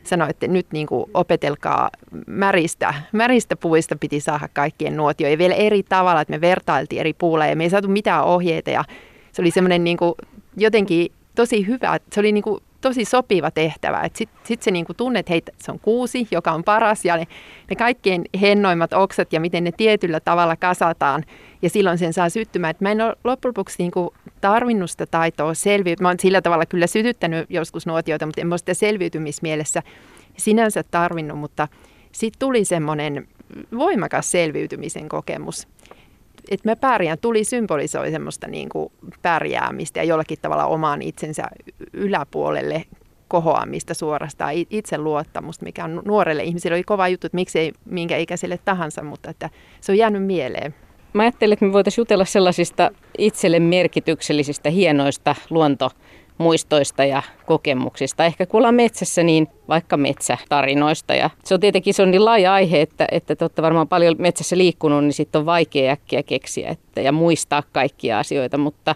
sanoi, 0.03 0.29
että 0.29 0.47
nyt 0.47 0.67
niin 0.71 0.87
kuin 0.87 1.05
opetelkaa 1.13 1.89
märistä, 2.27 2.93
märistä 3.11 3.55
puista 3.55 3.95
piti 3.95 4.19
saada 4.19 4.49
kaikkien 4.53 4.97
nuotio. 4.97 5.29
Ja 5.29 5.37
vielä 5.37 5.55
eri 5.55 5.83
tavalla, 5.83 6.21
että 6.21 6.31
me 6.31 6.41
vertailtiin 6.41 6.99
eri 6.99 7.13
puulla 7.13 7.45
ja 7.45 7.55
me 7.55 7.63
ei 7.63 7.69
saatu 7.69 7.87
mitään 7.87 8.23
ohjeita 8.23 8.69
ja 8.69 8.83
se 9.31 9.41
oli 9.41 9.51
semmoinen 9.51 9.83
niin 9.83 9.97
jotenkin 10.57 11.11
tosi 11.35 11.67
hyvä, 11.67 11.99
se 12.11 12.19
oli 12.19 12.31
niin 12.31 12.43
kuin 12.43 12.63
tosi 12.81 13.05
sopiva 13.05 13.51
tehtävä. 13.51 14.09
Sitten 14.13 14.39
sit 14.43 14.61
se 14.63 14.71
niin 14.71 14.85
kuin 14.85 14.95
tunnet, 14.95 15.29
että 15.29 15.51
se 15.57 15.71
on 15.71 15.79
kuusi, 15.79 16.27
joka 16.31 16.51
on 16.51 16.63
paras 16.63 17.05
ja 17.05 17.17
ne, 17.17 17.27
ne 17.69 17.75
kaikkein 17.75 18.25
hennoimmat 18.41 18.93
oksat 18.93 19.33
ja 19.33 19.39
miten 19.39 19.63
ne 19.63 19.71
tietyllä 19.71 20.19
tavalla 20.19 20.55
kasataan. 20.55 21.23
Ja 21.61 21.69
silloin 21.69 21.97
sen 21.97 22.13
saa 22.13 22.29
syttymään. 22.29 22.71
Et 22.71 22.81
mä 22.81 22.91
en 22.91 23.01
ole 23.01 23.15
loppujen 23.23 23.49
lopuksi 23.49 23.75
niin 23.79 23.91
kuin 23.91 24.09
tarvinnut 24.41 24.91
sitä 24.91 25.05
taitoa 25.05 25.53
selviytyä. 25.53 26.03
Mä 26.03 26.07
oon 26.07 26.19
sillä 26.19 26.41
tavalla 26.41 26.65
kyllä 26.65 26.87
sytyttänyt 26.87 27.45
joskus 27.49 27.85
nuotioita, 27.85 28.25
mutta 28.25 28.41
en 28.41 28.53
ole 28.53 28.57
sitä 28.57 28.73
selviytymismielessä 28.73 29.83
sinänsä 30.37 30.83
tarvinnut. 30.83 31.39
Mutta 31.39 31.67
sitten 32.11 32.39
tuli 32.39 32.65
semmoinen 32.65 33.27
voimakas 33.77 34.31
selviytymisen 34.31 35.09
kokemus 35.09 35.67
että 36.53 36.69
mä 36.69 36.75
pärjään, 36.75 37.17
tuli 37.17 37.43
symbolisoi 37.43 38.11
semmoista 38.11 38.47
niin 38.47 38.69
kuin 38.69 38.91
pärjäämistä 39.21 39.99
ja 39.99 40.03
jollakin 40.03 40.37
tavalla 40.41 40.65
omaan 40.65 41.01
itsensä 41.01 41.43
yläpuolelle 41.93 42.85
kohoamista 43.27 43.93
suorastaan, 43.93 44.53
itseluottamusta, 44.69 45.65
mikä 45.65 45.83
on 45.83 46.01
nuorelle 46.05 46.43
ihmiselle 46.43 46.75
oli 46.75 46.83
kova 46.83 47.07
juttu, 47.07 47.27
että 47.27 47.35
miksei 47.35 47.71
minkä 47.85 48.17
ikäiselle 48.17 48.59
tahansa, 48.65 49.03
mutta 49.03 49.29
että 49.29 49.49
se 49.81 49.91
on 49.91 49.97
jäänyt 49.97 50.23
mieleen. 50.25 50.75
Mä 51.13 51.23
ajattelin, 51.23 51.53
että 51.53 51.65
me 51.65 51.73
voitaisiin 51.73 52.01
jutella 52.01 52.25
sellaisista 52.25 52.91
itselle 53.17 53.59
merkityksellisistä, 53.59 54.69
hienoista 54.69 55.35
luonto 55.49 55.89
muistoista 56.37 57.05
ja 57.05 57.23
kokemuksista. 57.45 58.25
Ehkä 58.25 58.45
kun 58.45 58.57
ollaan 58.57 58.75
metsässä, 58.75 59.23
niin 59.23 59.47
vaikka 59.67 59.97
metsätarinoista. 59.97 61.15
Ja 61.15 61.29
se 61.43 61.53
on 61.53 61.59
tietenkin 61.59 61.93
se 61.93 62.03
on 62.03 62.11
niin 62.11 62.25
laaja 62.25 62.53
aihe, 62.53 62.81
että, 62.81 63.07
että 63.11 63.35
te 63.35 63.43
olette 63.43 63.61
varmaan 63.61 63.87
paljon 63.87 64.15
metsässä 64.19 64.57
liikkunut, 64.57 65.03
niin 65.03 65.13
sitten 65.13 65.39
on 65.39 65.45
vaikea 65.45 65.91
äkkiä 65.91 66.23
keksiä 66.23 66.69
että, 66.69 67.01
ja 67.01 67.11
muistaa 67.11 67.63
kaikkia 67.71 68.19
asioita. 68.19 68.57
Mutta, 68.57 68.95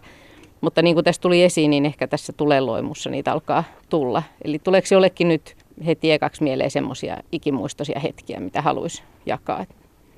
mutta 0.61 0.81
niin 0.81 0.95
kuin 0.95 1.03
tässä 1.03 1.21
tuli 1.21 1.43
esiin, 1.43 1.71
niin 1.71 1.85
ehkä 1.85 2.07
tässä 2.07 2.33
tulee 2.33 2.59
loimussa 2.59 3.09
niitä 3.09 3.31
alkaa 3.31 3.63
tulla. 3.89 4.23
Eli 4.43 4.59
tuleeko 4.59 4.87
jollekin 4.91 5.27
nyt 5.27 5.55
heti 5.85 6.11
ekaksi 6.11 6.43
mieleen 6.43 6.71
semmoisia 6.71 7.17
ikimuistoisia 7.31 7.99
hetkiä, 7.99 8.39
mitä 8.39 8.61
haluaisi 8.61 9.03
jakaa? 9.25 9.65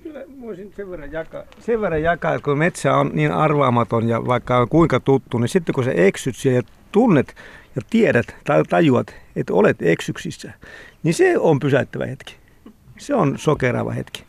Kyllä 0.03 0.21
voisin 0.41 0.73
sen 0.75 0.89
verran, 0.89 1.11
jakaa, 1.11 1.43
sen 1.59 1.81
verran 1.81 2.03
jakaa, 2.03 2.39
kun 2.39 2.57
metsä 2.57 2.95
on 2.95 3.11
niin 3.13 3.31
arvaamaton 3.31 4.09
ja 4.09 4.25
vaikka 4.25 4.57
on 4.57 4.69
kuinka 4.69 4.99
tuttu, 4.99 5.38
niin 5.38 5.49
sitten 5.49 5.75
kun 5.75 5.83
se 5.83 5.93
eksyt 5.95 6.35
siellä 6.35 6.57
ja 6.57 6.63
tunnet 6.91 7.36
ja 7.75 7.81
tiedät 7.89 8.36
tai 8.43 8.63
tajuat, 8.63 9.15
että 9.36 9.53
olet 9.53 9.81
eksyksissä, 9.81 10.51
niin 11.03 11.13
se 11.13 11.38
on 11.38 11.60
pysäyttävä 11.60 12.05
hetki. 12.05 12.36
Se 12.98 13.15
on 13.15 13.38
sokeraava 13.38 13.91
hetki. 13.91 14.24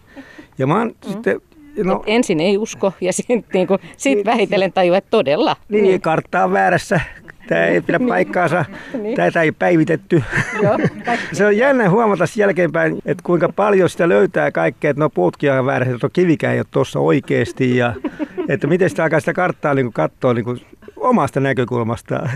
Ja 0.59 0.67
mä 0.67 0.79
oon 0.79 0.88
mm. 0.88 1.12
sitten 1.12 1.40
No, 1.85 2.02
ensin 2.07 2.40
ei 2.40 2.59
usko 2.59 2.93
ja 3.00 3.12
sitten 3.12 3.45
niinku, 3.52 3.79
sit 3.97 4.14
niin, 4.14 4.26
vähitellen 4.26 4.73
tajua, 4.73 4.97
että 4.97 5.11
todella. 5.11 5.57
Niin, 5.69 5.85
niin. 5.85 6.00
kartta 6.00 6.45
on 6.45 6.52
väärässä. 6.52 7.00
Tämä 7.49 7.64
ei 7.64 7.81
pidä 7.81 7.99
niin. 7.99 8.09
paikkaansa. 8.09 8.64
niin. 9.02 9.17
Tätä 9.17 9.43
ei 9.43 9.52
päivitetty. 9.52 10.23
Joo, 10.62 10.79
se 11.33 11.47
on 11.47 11.57
jännä 11.57 11.90
huomata 11.90 12.25
jälkeenpäin, 12.37 12.99
että 13.07 13.23
kuinka 13.23 13.49
paljon 13.49 13.88
sitä 13.88 14.09
löytää 14.09 14.50
kaikkea, 14.52 14.90
että 14.90 15.00
no 15.00 15.11
puutkin 15.11 15.52
on 15.52 15.67
väärässä, 15.67 15.95
että 15.95 16.09
kivikään 16.12 16.55
ei 16.55 16.61
ole 16.61 16.67
tuossa 16.71 17.00
oikeasti. 17.00 17.76
Ja, 17.76 17.95
että 18.49 18.67
miten 18.67 18.90
sitä 18.90 19.02
alkaa 19.02 19.21
sitä 19.21 19.33
karttaa 19.33 19.75
niin 19.75 19.93
katsoa 19.93 20.35
niin 20.35 20.67
omasta 21.00 21.40
näkökulmasta. 21.40 22.28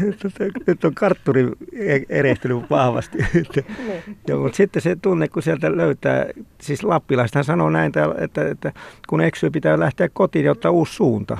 Nyt 0.66 0.84
on 0.84 0.94
kartturi 0.94 1.48
erehtynyt 2.08 2.70
vahvasti. 2.70 3.18
Niin. 3.34 3.66
ja, 4.28 4.36
mutta 4.36 4.56
sitten 4.56 4.82
se 4.82 4.96
tunne, 4.96 5.28
kun 5.28 5.42
sieltä 5.42 5.76
löytää, 5.76 6.26
siis 6.60 6.84
lappilaisethan 6.84 7.44
sanoo 7.44 7.70
näin, 7.70 7.92
että, 8.18 8.48
että 8.48 8.72
kun 9.08 9.20
eksyy, 9.20 9.50
pitää 9.50 9.78
lähteä 9.80 10.08
kotiin 10.12 10.44
ja 10.44 10.50
ottaa 10.50 10.70
uusi 10.70 10.94
suunta. 10.94 11.38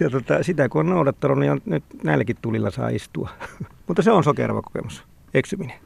Ja 0.00 0.10
tota, 0.10 0.42
sitä 0.42 0.68
kun 0.68 0.80
on 0.80 0.90
noudattanut, 0.90 1.38
niin 1.38 1.52
on, 1.52 1.60
nyt 1.66 1.84
näilläkin 2.02 2.36
tulilla 2.42 2.70
saa 2.70 2.88
istua. 2.88 3.28
mutta 3.86 4.02
se 4.02 4.10
on 4.10 4.24
sokerava 4.24 4.62
kokemus, 4.62 5.04
eksyminen. 5.34 5.76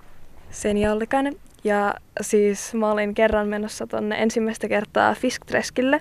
Seni 0.51 0.89
Ollikainen. 0.89 1.37
Ja 1.65 1.95
siis 2.21 2.75
mä 2.75 2.91
olin 2.91 3.15
kerran 3.15 3.49
menossa 3.49 3.87
tonne 3.87 4.17
ensimmäistä 4.23 4.69
kertaa 4.69 5.15
Fisktreskille. 5.15 6.01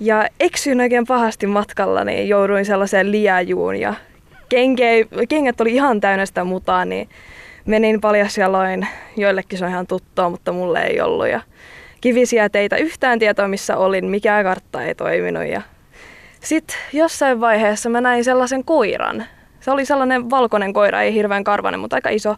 Ja 0.00 0.28
eksyin 0.40 0.80
oikein 0.80 1.06
pahasti 1.06 1.46
matkalla, 1.46 2.04
niin 2.04 2.28
jouduin 2.28 2.64
sellaiseen 2.64 3.10
liajuun 3.10 3.76
ja 3.76 3.94
kenke, 4.48 5.06
kengät 5.28 5.60
oli 5.60 5.74
ihan 5.74 6.00
täynnä 6.00 6.26
sitä 6.26 6.44
mutaa, 6.44 6.84
niin 6.84 7.08
menin 7.66 8.00
paljasjaloin. 8.00 8.86
Joillekin 9.16 9.58
se 9.58 9.64
on 9.64 9.70
ihan 9.70 9.86
tuttua, 9.86 10.30
mutta 10.30 10.52
mulle 10.52 10.82
ei 10.82 11.00
ollut. 11.00 11.28
Ja 11.28 11.40
kivisiä 12.00 12.48
teitä 12.48 12.76
yhtään 12.76 13.18
tietoa, 13.18 13.48
missä 13.48 13.76
olin, 13.76 14.04
mikään 14.04 14.44
kartta 14.44 14.82
ei 14.82 14.94
toiminut. 14.94 15.46
Ja 15.46 15.62
sitten 16.40 16.76
jossain 16.92 17.40
vaiheessa 17.40 17.88
mä 17.88 18.00
näin 18.00 18.24
sellaisen 18.24 18.64
koiran. 18.64 19.24
Se 19.60 19.70
oli 19.70 19.84
sellainen 19.84 20.30
valkoinen 20.30 20.72
koira, 20.72 21.02
ei 21.02 21.14
hirveän 21.14 21.44
karvanen, 21.44 21.80
mutta 21.80 21.96
aika 21.96 22.10
iso. 22.10 22.36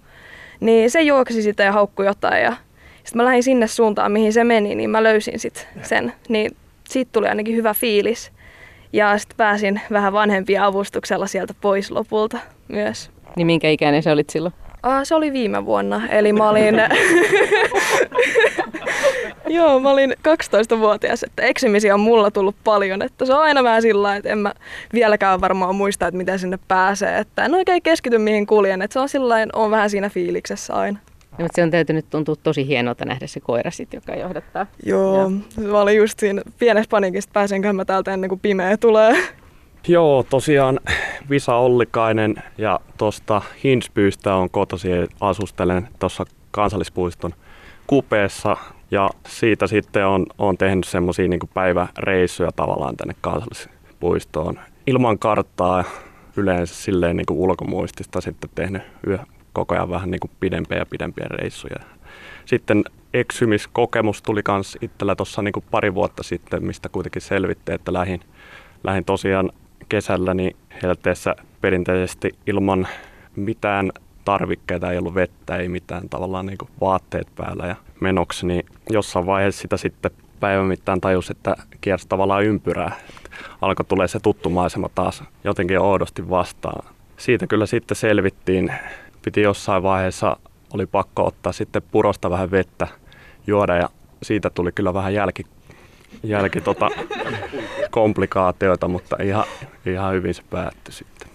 Niin 0.61 0.91
se 0.91 1.03
juoksi 1.03 1.43
sitä 1.43 1.63
ja 1.63 1.73
haukkui 1.73 2.07
jotain 2.07 2.43
ja 2.43 2.57
sitten 3.05 3.17
mä 3.17 3.25
lähdin 3.25 3.43
sinne 3.43 3.67
suuntaan, 3.67 4.13
mihin 4.13 4.33
se 4.33 4.45
meni, 4.45 4.75
niin 4.75 4.91
mä 4.91 5.03
löysin 5.03 5.39
sit 5.39 5.69
sen. 5.83 6.13
Niin 6.29 6.57
siitä 6.89 7.11
tuli 7.13 7.29
ainakin 7.29 7.57
hyvä 7.57 7.75
fiilis. 7.75 8.33
Ja 8.93 9.19
sitten 9.19 9.37
pääsin 9.37 9.81
vähän 9.91 10.13
vanhempia 10.13 10.67
avustuksella 10.67 11.27
sieltä 11.27 11.55
pois 11.61 11.91
lopulta 11.91 12.39
myös. 12.69 13.11
Niin 13.37 13.47
minkä 13.47 13.71
ikäinen 13.71 14.03
se 14.03 14.13
olit 14.13 14.31
silloin? 14.31 14.55
Ah, 14.83 15.01
se 15.05 15.15
oli 15.15 15.33
viime 15.33 15.67
vuonna, 15.67 16.09
eli 16.09 16.33
mä 16.33 16.49
olin, 16.49 16.75
Joo, 19.49 19.81
mä 19.81 19.91
olin 19.91 20.15
12-vuotias, 20.29 21.23
että 21.23 21.43
eksymisiä 21.43 21.95
on 21.95 22.01
mulla 22.01 22.31
tullut 22.31 22.57
paljon. 22.65 23.03
Että 23.03 23.25
se 23.25 23.35
on 23.35 23.41
aina 23.41 23.63
vähän 23.63 23.83
sillä 23.83 24.17
että 24.17 24.31
en 24.31 24.39
mä 24.39 24.53
vieläkään 24.93 25.41
varmaan 25.41 25.75
muista, 25.75 26.07
että 26.07 26.19
miten 26.19 26.39
sinne 26.39 26.59
pääsee. 26.69 27.19
Että 27.19 27.45
en 27.45 27.55
oikein 27.55 27.83
keskity 27.83 28.19
mihin 28.19 28.47
kuljen. 28.47 28.83
Että 28.83 28.93
se 28.93 29.01
on 29.01 29.09
sillä 29.09 29.35
on 29.53 29.71
vähän 29.71 29.91
siinä 29.91 30.09
fiiliksessä 30.09 30.75
aina. 30.75 30.99
No, 31.39 31.43
mutta 31.43 31.57
se 31.57 31.63
on 31.63 31.71
täytynyt 31.71 32.11
tuntua 32.11 32.37
tosi 32.37 32.67
hienolta 32.67 33.05
nähdä 33.05 33.27
se 33.27 33.41
koira 33.41 33.71
sit, 33.71 33.95
joka 33.95 34.15
johdattaa. 34.15 34.67
Joo, 34.87 35.31
ja. 35.57 35.63
mä 35.69 35.81
olin 35.81 35.97
just 35.97 36.19
siinä 36.19 36.43
pienessä 36.59 36.89
paniikissa, 36.91 37.29
että 37.29 37.35
pääsenkö 37.35 37.73
mä 37.73 37.85
täältä 37.85 38.15
ennen 38.15 38.29
kuin 38.29 38.41
pimeä 38.41 38.77
tulee. 38.77 39.17
Joo, 39.89 40.23
tosiaan 40.31 40.81
Visa 41.31 41.55
Ollikainen 41.55 42.35
ja 42.59 42.81
tuosta 42.99 43.43
Hinspyystä 43.65 44.35
on 44.35 44.51
kotosi 44.51 44.89
asustelen 45.21 45.89
tuossa 45.99 46.25
kansallispuiston 46.51 47.35
kupeessa 47.87 48.57
ja 48.91 49.11
siitä 49.29 49.67
sitten 49.67 50.07
on, 50.07 50.27
on 50.39 50.59
tehnyt 50.59 50.85
semmoisia 50.85 51.29
niin 51.29 51.41
päiväreissuja 51.55 52.51
tavallaan 52.57 52.97
tänne 52.97 53.15
kansallispuistoon 53.21 54.59
ilman 54.87 55.19
karttaa 55.19 55.85
yleensä 56.37 56.75
silleen 56.75 57.17
niin 57.17 57.27
kuin 57.27 57.39
ulkomuistista 57.39 58.21
sitten 58.21 58.51
tehnyt 58.55 58.83
yö, 59.07 59.19
koko 59.57 59.75
ajan 59.75 59.91
vähän 59.91 60.11
niin 60.11 60.21
kuin 60.21 60.31
pidempiä 60.41 60.79
ja 60.79 60.87
pidempiä 60.87 61.27
reissuja. 61.31 61.77
Sitten 62.45 62.85
eksymiskokemus 63.15 64.23
tuli 64.23 64.41
myös 64.49 64.79
itsellä 64.81 65.17
tuossa 65.17 65.43
niin 65.43 65.53
pari 65.71 65.95
vuotta 65.95 66.23
sitten, 66.23 66.65
mistä 66.65 66.89
kuitenkin 66.89 67.23
selvitti, 67.23 67.73
että 67.73 67.93
lähin, 67.93 68.21
lähin 68.85 69.05
tosiaan 69.05 69.53
kesällä 69.89 70.35
niin 70.35 70.57
helteessä 70.83 71.37
perinteisesti 71.61 72.31
ilman 72.47 72.89
mitään 73.37 73.93
tarvikkeita, 74.25 74.93
ei 74.93 74.99
ollut 74.99 75.15
vettä, 75.15 75.57
ei 75.57 75.69
mitään 75.69 76.09
tavallaan 76.09 76.47
niin 76.47 76.59
vaatteet 76.81 77.29
päällä 77.37 77.67
ja 77.67 77.77
menoksi, 78.01 78.47
niin 78.47 78.67
jossain 78.91 79.27
vaiheessa 79.27 79.63
sitä 79.63 79.77
sitten 79.77 80.11
päivän 80.41 80.67
mittaan 80.67 81.01
tajus, 81.01 81.31
että 81.31 81.57
kiersi 81.81 82.09
tavallaan 82.09 82.45
ympyrää. 82.45 82.97
Alkoi 83.61 83.87
tulee 83.89 84.09
se 84.09 84.21
tuttu 84.21 84.51
maisema 84.51 84.89
taas 84.95 85.25
jotenkin 85.45 85.81
oudosti 85.81 86.31
vastaan. 86.31 86.95
Siitä 87.17 87.47
kyllä 87.47 87.67
sitten 87.67 87.97
selvittiin. 87.97 88.73
Piti 89.27 89.43
jossain 89.43 89.83
vaiheessa, 89.83 90.37
oli 90.75 90.87
pakko 90.87 91.27
ottaa 91.27 91.53
sitten 91.53 91.83
purosta 91.91 92.31
vähän 92.31 92.51
vettä 92.51 92.87
juoda 93.47 93.77
ja 93.77 93.89
siitä 94.23 94.51
tuli 94.51 94.73
kyllä 94.73 94.95
vähän 94.95 95.15
jälki, 95.15 95.47
jälki 96.23 96.61
tota, 96.61 96.91
komplikaatioita, 97.91 98.89
mutta 98.89 99.17
ihan, 99.23 99.45
ihan 99.87 100.15
hyvin 100.15 100.35
se 100.35 100.43
päättyi 100.51 100.95
sitten. 100.95 101.29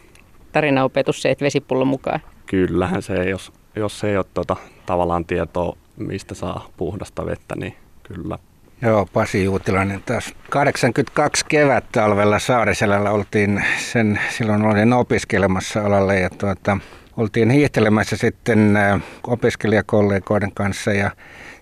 Tarinaopetus 0.52 1.22
se, 1.22 1.32
että 1.32 1.46
vesipullo 1.46 1.86
mukaan. 1.86 2.20
Kyllähän 2.46 3.02
se, 3.02 3.30
jos, 3.30 3.52
jos 3.76 4.04
ei 4.04 4.18
ole 4.18 4.26
tota, 4.34 4.56
tavallaan 4.86 5.26
tietoa, 5.26 5.78
mistä 5.98 6.36
saa 6.36 6.70
puhdasta 6.78 7.26
vettä, 7.26 7.56
niin 7.56 7.76
kyllä. 8.04 8.38
Joo, 8.82 9.08
Pasi 9.14 9.44
Juutilainen 9.44 10.04
taas. 10.06 10.34
82 10.50 11.46
kevät 11.50 11.86
talvella 11.92 12.40
Saariselällä 12.40 13.12
oltiin, 13.12 13.64
sen, 13.78 14.20
silloin 14.30 14.66
olin 14.66 14.94
opiskelemassa 14.94 15.86
alalle 15.86 16.20
ja 16.20 16.30
tuota, 16.30 16.78
oltiin 17.18 17.50
hiihtelemässä 17.50 18.18
sitten 18.18 18.78
äh, 18.78 19.02
opiskelijakollegoiden 19.28 20.52
kanssa 20.54 20.94
ja 20.94 21.12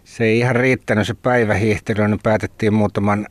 se 0.04 0.24
ei 0.24 0.40
ihan 0.40 0.56
riittänyt 0.56 1.08
se 1.08 1.14
päivähiihtely, 1.14 2.08
niin 2.08 2.20
päätettiin 2.24 2.74
muutaman 2.74 3.28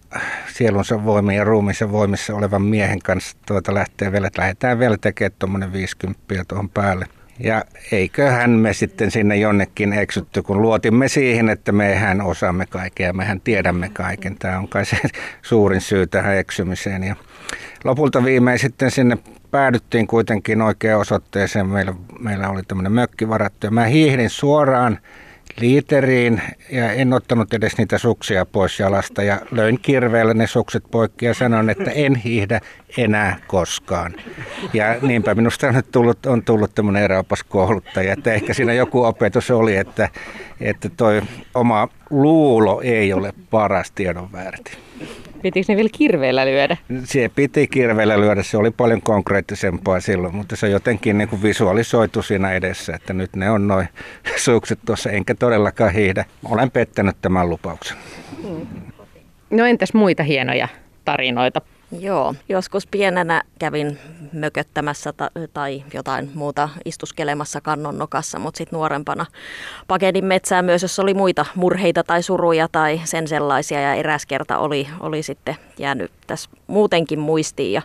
sielunsa 0.53 1.05
voimin 1.05 1.37
ja 1.37 1.45
ruumissa 1.45 1.93
voimissa 1.93 2.35
olevan 2.35 2.63
miehen 2.63 2.99
kanssa 2.99 3.37
tuota 3.47 3.75
lähteä 3.75 4.13
vielä, 4.13 4.27
että 4.27 4.41
lähdetään 4.43 4.79
vielä 4.79 4.97
tekemään 5.01 5.33
tuommoinen 5.39 5.73
50 5.73 6.25
tuohon 6.49 6.71
päälle. 6.71 7.07
Ja 7.41 7.65
eiköhän 7.93 8.51
me 8.51 8.73
sitten 8.73 9.11
sinne 9.11 9.37
jonnekin 9.37 9.93
eksytty, 9.93 10.43
kun 10.43 10.63
luotimme 10.63 11.09
siihen, 11.09 11.49
että 11.49 11.73
mehän 11.73 12.21
osaamme 12.21 12.67
kaiken 12.67 13.07
ja 13.07 13.13
mehän 13.13 13.41
tiedämme 13.41 13.91
kaiken. 13.93 14.37
Tämä 14.39 14.59
on 14.59 14.69
kai 14.69 14.85
se 14.85 14.97
suurin 15.43 15.81
syy 15.81 16.07
tähän 16.07 16.37
eksymiseen. 16.37 17.05
Ja 17.05 17.17
lopulta 17.85 18.25
viimein 18.25 18.59
sitten 18.59 18.91
sinne 18.91 19.19
päädyttiin 19.51 20.07
kuitenkin 20.07 20.63
oikeaan 20.63 21.01
osoitteeseen. 21.01 21.67
Meillä, 21.67 21.95
meillä 22.19 22.49
oli 22.49 22.63
tämmöinen 22.63 22.93
mökki 22.93 23.29
varattu 23.29 23.67
ja 23.67 23.71
mä 23.71 23.85
hiihdin 23.85 24.31
suoraan 24.31 24.99
liiteriin 25.61 26.43
ja 26.71 26.93
en 26.93 27.13
ottanut 27.13 27.55
edes 27.55 27.79
niitä 27.79 27.99
suksia 27.99 28.47
pois 28.47 28.81
jalasta 28.81 29.23
ja 29.23 29.41
löin 29.51 29.79
kirveellä 29.83 30.35
ne 30.35 30.47
sukset 30.47 30.85
poikki 30.91 31.27
ja 31.27 31.35
sanoin, 31.35 31.71
että 31.71 31.91
en 31.91 32.15
hiihdä 32.15 32.61
enää 32.99 33.37
koskaan. 33.47 34.15
Ja 34.73 34.97
niinpä 35.03 35.35
minusta 35.35 35.69
on 35.69 35.83
tullut, 35.93 36.27
on 36.27 36.43
tullut 36.43 36.75
tämmöinen 36.75 37.03
eräopas 37.03 37.43
kouluttaja, 37.43 38.13
että 38.13 38.33
ehkä 38.33 38.55
siinä 38.55 38.73
joku 38.73 39.05
opetus 39.05 39.51
oli, 39.51 39.77
että, 39.77 40.09
että 40.61 40.89
toi 40.89 41.23
oma 41.55 41.89
luulo 42.11 42.81
ei 42.81 43.13
ole 43.13 43.33
paras 43.51 43.91
tiedon 43.91 44.33
väärti. 44.33 44.79
Pitikö 45.43 45.73
ne 45.73 45.77
vielä 45.77 45.89
kirveellä 45.93 46.47
lyödä? 46.47 46.77
Se 47.05 47.31
piti 47.35 47.67
kirveellä 47.67 48.21
lyödä, 48.21 48.43
se 48.43 48.57
oli 48.57 48.71
paljon 48.71 49.03
konkreettisempaa 49.03 50.01
silloin, 50.01 50.35
mutta 50.35 50.57
se 50.57 50.69
jotenkin 50.69 51.19
niin 51.19 51.29
kuin 51.29 51.43
visualisoitu 51.43 52.23
siinä 52.23 52.53
edessä, 52.53 52.95
että 52.95 53.13
nyt 53.13 53.37
ne 53.37 53.51
on 53.51 53.69
noin 53.69 53.89
sukset 54.45 54.79
tuossa, 54.87 55.11
enkä 55.11 55.35
todellakaan 55.35 55.93
hiihdä. 55.93 56.25
Olen 56.45 56.71
pettänyt 56.71 57.17
tämän 57.23 57.49
lupauksen. 57.49 57.97
No 59.51 59.67
entäs 59.67 59.95
muita 59.95 60.23
hienoja 60.23 60.69
tarinoita 61.05 61.61
Joo, 61.93 62.35
joskus 62.49 62.87
pienenä 62.87 63.43
kävin 63.59 63.99
mököttämässä 64.33 65.13
ta- 65.13 65.31
tai 65.53 65.85
jotain 65.95 66.31
muuta 66.35 66.69
istuskelemassa 66.85 67.61
kannon 67.61 67.99
nokassa, 67.99 68.39
mutta 68.39 68.59
sitten 68.59 68.77
nuorempana 68.77 69.27
pakenin 69.87 70.25
metsää 70.25 70.63
myös, 70.63 70.83
jos 70.83 70.99
oli 70.99 71.15
muita 71.15 71.47
murheita 71.55 72.05
tai 72.05 72.23
suruja 72.23 72.69
tai 72.73 73.01
sen 73.05 73.29
sellaisia 73.29 73.81
ja 73.81 73.95
eräs 73.95 74.27
kerta 74.27 74.59
oli, 74.59 74.89
oli 75.01 75.23
sitten 75.23 75.57
jäänyt 75.79 76.13
tässä 76.27 76.51
muutenkin 76.67 77.19
muistiin 77.19 77.73
ja 77.73 77.83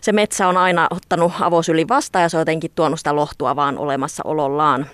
se 0.00 0.12
metsä 0.12 0.48
on 0.48 0.56
aina 0.56 0.86
ottanut 0.90 1.32
avosyli 1.40 1.88
vastaan 1.88 2.22
ja 2.22 2.28
se 2.28 2.36
on 2.36 2.40
jotenkin 2.40 2.70
tuonut 2.74 3.00
sitä 3.00 3.16
lohtua 3.16 3.56
vaan 3.56 3.78
olemassa 3.78 4.22
olollaan. 4.26 4.86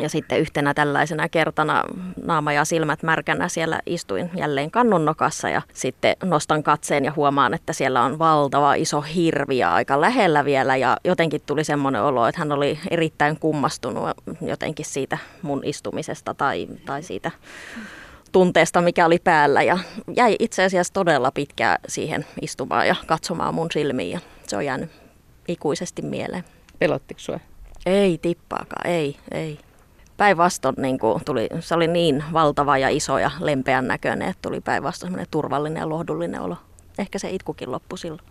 Ja 0.00 0.08
sitten 0.08 0.40
yhtenä 0.40 0.74
tällaisena 0.74 1.28
kertana 1.28 1.84
naama 2.24 2.52
ja 2.52 2.64
silmät 2.64 3.02
märkänä 3.02 3.48
siellä 3.48 3.80
istuin 3.86 4.30
jälleen 4.36 4.70
kannonnokassa 4.70 5.48
ja 5.48 5.62
sitten 5.72 6.16
nostan 6.24 6.62
katseen 6.62 7.04
ja 7.04 7.12
huomaan, 7.16 7.54
että 7.54 7.72
siellä 7.72 8.02
on 8.02 8.18
valtava 8.18 8.74
iso 8.74 9.00
hirvi 9.00 9.58
ja 9.58 9.74
aika 9.74 10.00
lähellä 10.00 10.44
vielä 10.44 10.76
ja 10.76 10.96
jotenkin 11.04 11.40
tuli 11.46 11.64
semmoinen 11.64 12.02
olo, 12.02 12.26
että 12.26 12.38
hän 12.38 12.52
oli 12.52 12.78
erittäin 12.90 13.38
kummastunut 13.38 14.08
jotenkin 14.40 14.86
siitä 14.86 15.18
mun 15.42 15.60
istumisesta 15.64 16.34
tai, 16.34 16.68
tai 16.86 17.02
siitä 17.02 17.30
tunteesta, 18.32 18.80
mikä 18.80 19.06
oli 19.06 19.18
päällä 19.24 19.62
ja 19.62 19.78
jäi 20.16 20.36
itse 20.38 20.64
asiassa 20.64 20.92
todella 20.92 21.30
pitkään 21.30 21.78
siihen 21.88 22.26
istumaan 22.42 22.88
ja 22.88 22.96
katsomaan 23.06 23.54
mun 23.54 23.68
silmiin 23.72 24.10
ja 24.10 24.20
se 24.46 24.56
on 24.56 24.64
jäänyt 24.64 24.90
ikuisesti 25.48 26.02
mieleen. 26.02 26.44
Pelottiko 26.78 27.20
sua? 27.20 27.40
Ei 27.86 28.18
tippaakaan, 28.18 28.86
ei, 28.86 29.16
ei 29.30 29.58
päinvastoin 30.16 30.74
niin 30.78 30.98
tuli, 31.24 31.48
se 31.60 31.74
oli 31.74 31.86
niin 31.86 32.24
valtava 32.32 32.78
ja 32.78 32.88
iso 32.88 33.18
ja 33.18 33.30
lempeän 33.40 33.88
näköinen, 33.88 34.28
että 34.28 34.42
tuli 34.42 34.60
päinvastoin 34.60 35.08
semmoinen 35.08 35.30
turvallinen 35.30 35.80
ja 35.80 35.88
lohdullinen 35.88 36.40
olo. 36.40 36.56
Ehkä 36.98 37.18
se 37.18 37.30
itkukin 37.30 37.72
loppui 37.72 37.98
silloin. 37.98 38.28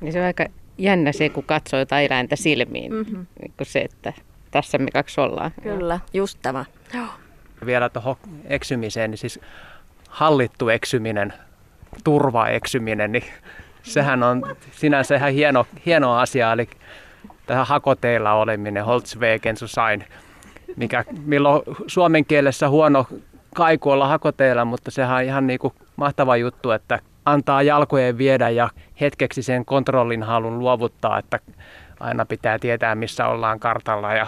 Niin 0.00 0.12
se 0.12 0.20
on 0.20 0.26
aika 0.26 0.46
jännä 0.78 1.12
se, 1.12 1.28
kun 1.28 1.44
katsoo 1.44 1.78
jotain 1.78 2.06
eläintä 2.06 2.36
silmiin, 2.36 2.92
mm-hmm. 2.92 3.26
niin 3.40 3.52
kuin 3.56 3.66
se, 3.66 3.80
että 3.80 4.12
tässä 4.50 4.78
me 4.78 4.90
kaksi 4.90 5.20
ollaan. 5.20 5.50
Kyllä, 5.62 6.00
just 6.12 6.38
tämä. 6.42 6.64
Joo. 6.94 7.06
Vielä 7.66 7.88
tuohon 7.88 8.16
eksymiseen, 8.44 9.10
niin 9.10 9.18
siis 9.18 9.40
hallittu 10.08 10.68
eksyminen, 10.68 11.32
turvaeksyminen, 12.04 13.12
niin 13.12 13.24
sehän 13.82 14.22
on 14.22 14.56
sinänsä 14.72 15.16
ihan 15.16 15.32
hieno, 15.32 15.66
hieno 15.86 16.16
asia. 16.16 16.52
Eli 16.52 16.68
tähän 17.46 17.66
hakoteilla 17.66 18.32
oleminen, 18.32 18.84
Holzwegen 18.84 19.56
sein, 19.56 20.04
mikä, 20.76 21.04
milloin 21.24 21.62
suomen 21.86 22.24
kielessä 22.24 22.68
huono 22.68 23.06
kaiku 23.54 23.90
olla 23.90 24.06
hakoteilla, 24.06 24.64
mutta 24.64 24.90
sehän 24.90 25.16
on 25.16 25.22
ihan 25.22 25.46
niin 25.46 25.58
kuin 25.58 25.74
mahtava 25.96 26.36
juttu, 26.36 26.70
että 26.70 26.98
antaa 27.24 27.62
jalkojen 27.62 28.18
viedä 28.18 28.48
ja 28.48 28.68
hetkeksi 29.00 29.42
sen 29.42 29.64
kontrollin 29.64 30.22
halun 30.22 30.58
luovuttaa, 30.58 31.18
että 31.18 31.38
aina 32.00 32.26
pitää 32.26 32.58
tietää, 32.58 32.94
missä 32.94 33.26
ollaan 33.26 33.60
kartalla 33.60 34.14
ja 34.14 34.26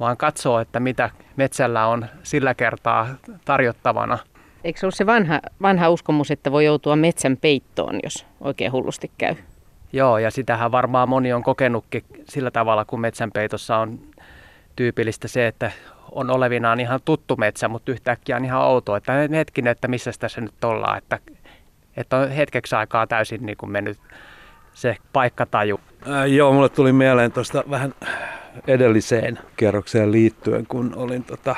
vaan 0.00 0.16
katsoo, 0.16 0.60
että 0.60 0.80
mitä 0.80 1.10
metsällä 1.36 1.86
on 1.86 2.06
sillä 2.22 2.54
kertaa 2.54 3.08
tarjottavana. 3.44 4.18
Eikö 4.64 4.80
se 4.80 4.86
ole 4.86 4.92
se 4.92 5.06
vanha, 5.06 5.40
vanha 5.62 5.88
uskomus, 5.88 6.30
että 6.30 6.52
voi 6.52 6.64
joutua 6.64 6.96
metsän 6.96 7.36
peittoon, 7.36 8.00
jos 8.02 8.26
oikein 8.40 8.72
hullusti 8.72 9.10
käy? 9.18 9.34
Joo, 9.92 10.18
ja 10.18 10.30
sitähän 10.30 10.72
varmaan 10.72 11.08
moni 11.08 11.32
on 11.32 11.42
kokenutkin 11.42 12.04
sillä 12.24 12.50
tavalla, 12.50 12.84
kun 12.84 13.00
metsänpeitossa 13.00 13.76
on 13.76 13.98
tyypillistä 14.78 15.28
se, 15.28 15.46
että 15.46 15.70
on 16.12 16.30
olevinaan 16.30 16.80
ihan 16.80 17.00
tuttu 17.04 17.36
metsä, 17.36 17.68
mutta 17.68 17.92
yhtäkkiä 17.92 18.36
on 18.36 18.44
ihan 18.44 18.62
outo, 18.62 18.96
että 18.96 19.12
hetkinen, 19.30 19.70
että 19.70 19.88
missä 19.88 20.10
tässä 20.18 20.40
nyt 20.40 20.64
ollaan, 20.64 20.98
että, 20.98 21.18
että 21.96 22.16
on 22.16 22.28
hetkeksi 22.28 22.76
aikaa 22.76 23.06
täysin 23.06 23.46
niin 23.46 23.56
kuin 23.56 23.70
mennyt 23.70 23.98
se 24.74 24.96
paikkataju. 25.12 25.80
Ää, 26.06 26.26
joo, 26.26 26.52
mulle 26.52 26.68
tuli 26.68 26.92
mieleen 26.92 27.32
tuosta 27.32 27.64
vähän 27.70 27.94
edelliseen 28.66 29.38
kierrokseen 29.56 30.12
liittyen, 30.12 30.66
kun 30.66 30.92
olin 30.96 31.24
tota, 31.24 31.56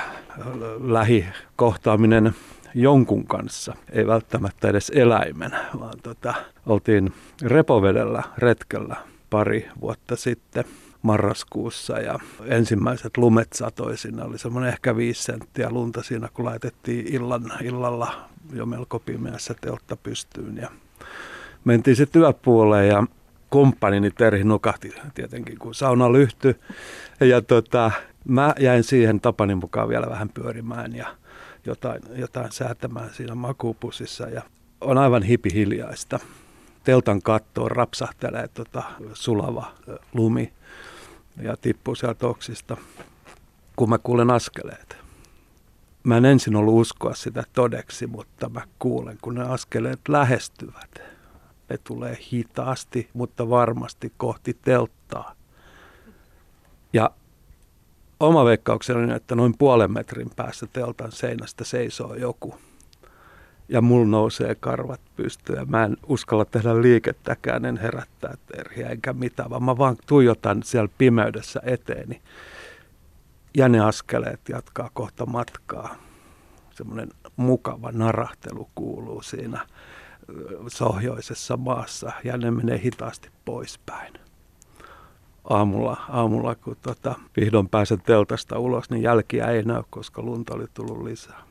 lähikohtaaminen 0.81 2.35
jonkun 2.75 3.27
kanssa, 3.27 3.75
ei 3.93 4.07
välttämättä 4.07 4.69
edes 4.69 4.93
eläimen, 4.95 5.51
vaan 5.81 5.99
tota, 6.03 6.35
oltiin 6.67 7.13
repovedellä 7.43 8.23
retkellä 8.39 8.97
pari 9.31 9.69
vuotta 9.81 10.17
sitten 10.17 10.65
marraskuussa 11.03 11.99
ja 11.99 12.19
ensimmäiset 12.45 13.17
lumet 13.17 13.53
satoi 13.53 13.97
siinä. 13.97 14.25
Oli 14.25 14.39
semmoinen 14.39 14.73
ehkä 14.73 14.97
viisi 14.97 15.23
senttiä 15.23 15.71
lunta 15.71 16.03
siinä, 16.03 16.29
kun 16.35 16.45
laitettiin 16.45 17.15
illan, 17.15 17.53
illalla 17.63 18.29
jo 18.53 18.67
melko 18.67 18.99
pimeässä 18.99 19.55
teltta 19.61 19.97
pystyyn 19.97 20.57
ja 20.57 20.71
mentiin 21.65 21.97
se 21.97 22.07
työpuoleen 22.07 22.89
ja 22.89 23.07
kumppanini 23.51 24.11
Terhi 24.11 24.45
nukahti 24.45 24.95
tietenkin, 25.15 25.59
kun 25.59 25.75
sauna 25.75 26.13
lyhtyi. 26.13 26.55
Ja 27.21 27.43
tota, 27.43 27.91
mä 28.25 28.55
jäin 28.59 28.85
siihen 28.85 29.21
tapani 29.21 29.55
mukaan 29.55 29.89
vielä 29.89 30.07
vähän 30.11 30.29
pyörimään 30.29 30.97
ja 30.97 31.07
jotain, 31.67 32.03
jotain 32.15 32.53
säätämään 32.53 33.11
siinä 33.11 33.35
makuupusissa 33.35 34.29
ja 34.29 34.43
on 34.81 34.99
aivan 34.99 35.23
hipi 35.23 35.55
hiljaista. 35.55 36.19
Teltan 36.85 37.23
kattoon 37.23 37.71
rapsahtelee 37.71 38.49
tota 38.49 38.83
sulava 39.15 39.73
lumi 40.15 40.53
ja 41.43 41.57
tippuu 41.57 41.95
sieltä 41.95 42.27
oksista, 42.27 42.77
kun 43.77 43.89
mä 43.89 43.99
kuulen 43.99 44.31
askeleet. 44.31 44.97
Mä 46.05 46.17
en 46.17 46.25
ensin 46.25 46.57
ollut 46.57 46.81
uskoa 46.81 47.15
sitä 47.15 47.45
todeksi, 47.53 48.07
mutta 48.07 48.49
mä 48.49 48.61
kuulen, 48.79 49.19
kun 49.23 49.35
ne 49.35 49.43
askeleet 49.43 50.01
lähestyvät. 50.09 51.03
Ne 51.71 51.79
tulee 51.79 52.19
hitaasti, 52.33 53.09
mutta 53.15 53.51
varmasti 53.51 54.13
kohti 54.17 54.59
telttaa. 54.63 55.35
Ja 56.93 57.11
oma 58.21 58.45
veikkaukseni 58.45 59.03
on, 59.03 59.11
että 59.11 59.35
noin 59.35 59.59
puolen 59.59 59.93
metrin 59.93 60.31
päässä 60.37 60.67
teltan 60.67 61.13
seinästä 61.13 61.65
seisoo 61.65 62.15
joku. 62.15 62.55
Ja 63.71 63.81
mulla 63.81 64.07
nousee 64.07 64.55
karvat 64.55 65.01
pystyyn 65.17 65.71
mä 65.71 65.85
en 65.85 65.97
uskalla 66.07 66.45
tehdä 66.45 66.83
liikettäkään, 66.83 67.65
en 67.65 67.77
herättää 67.77 68.35
terhiä 68.47 68.89
enkä 68.89 69.13
mitään, 69.13 69.51
vaan 69.51 69.63
mä 69.63 69.79
vaan 69.79 69.97
tuijotan 70.07 70.63
siellä 70.63 70.91
pimeydessä 70.99 71.61
eteeni. 71.65 72.23
Ja 73.57 73.69
ne 73.69 73.81
askeleet 73.81 74.41
jatkaa 74.49 74.91
kohta 74.93 75.27
matkaa. 75.27 75.95
Semmoinen 76.71 77.09
mukava 77.37 77.93
narahtelu 77.93 78.71
kuuluu 78.75 79.23
siinä 79.23 79.67
sohjoisessa 80.69 81.57
maassa 81.57 82.13
ja 82.25 82.37
ne 82.37 82.51
menee 82.51 82.81
hitaasti 82.85 83.29
poispäin 83.45 84.13
aamulla, 85.51 85.97
aamulla 86.09 86.55
kun 86.55 86.77
tota, 86.83 87.15
vihdoin 87.37 87.69
pääsen 87.69 88.01
teltasta 88.01 88.59
ulos, 88.59 88.91
niin 88.91 89.03
jälkiä 89.03 89.47
ei 89.47 89.63
näy, 89.63 89.83
koska 89.91 90.23
lunta 90.23 90.55
oli 90.55 90.67
tullut 90.75 91.03
lisää. 91.03 91.50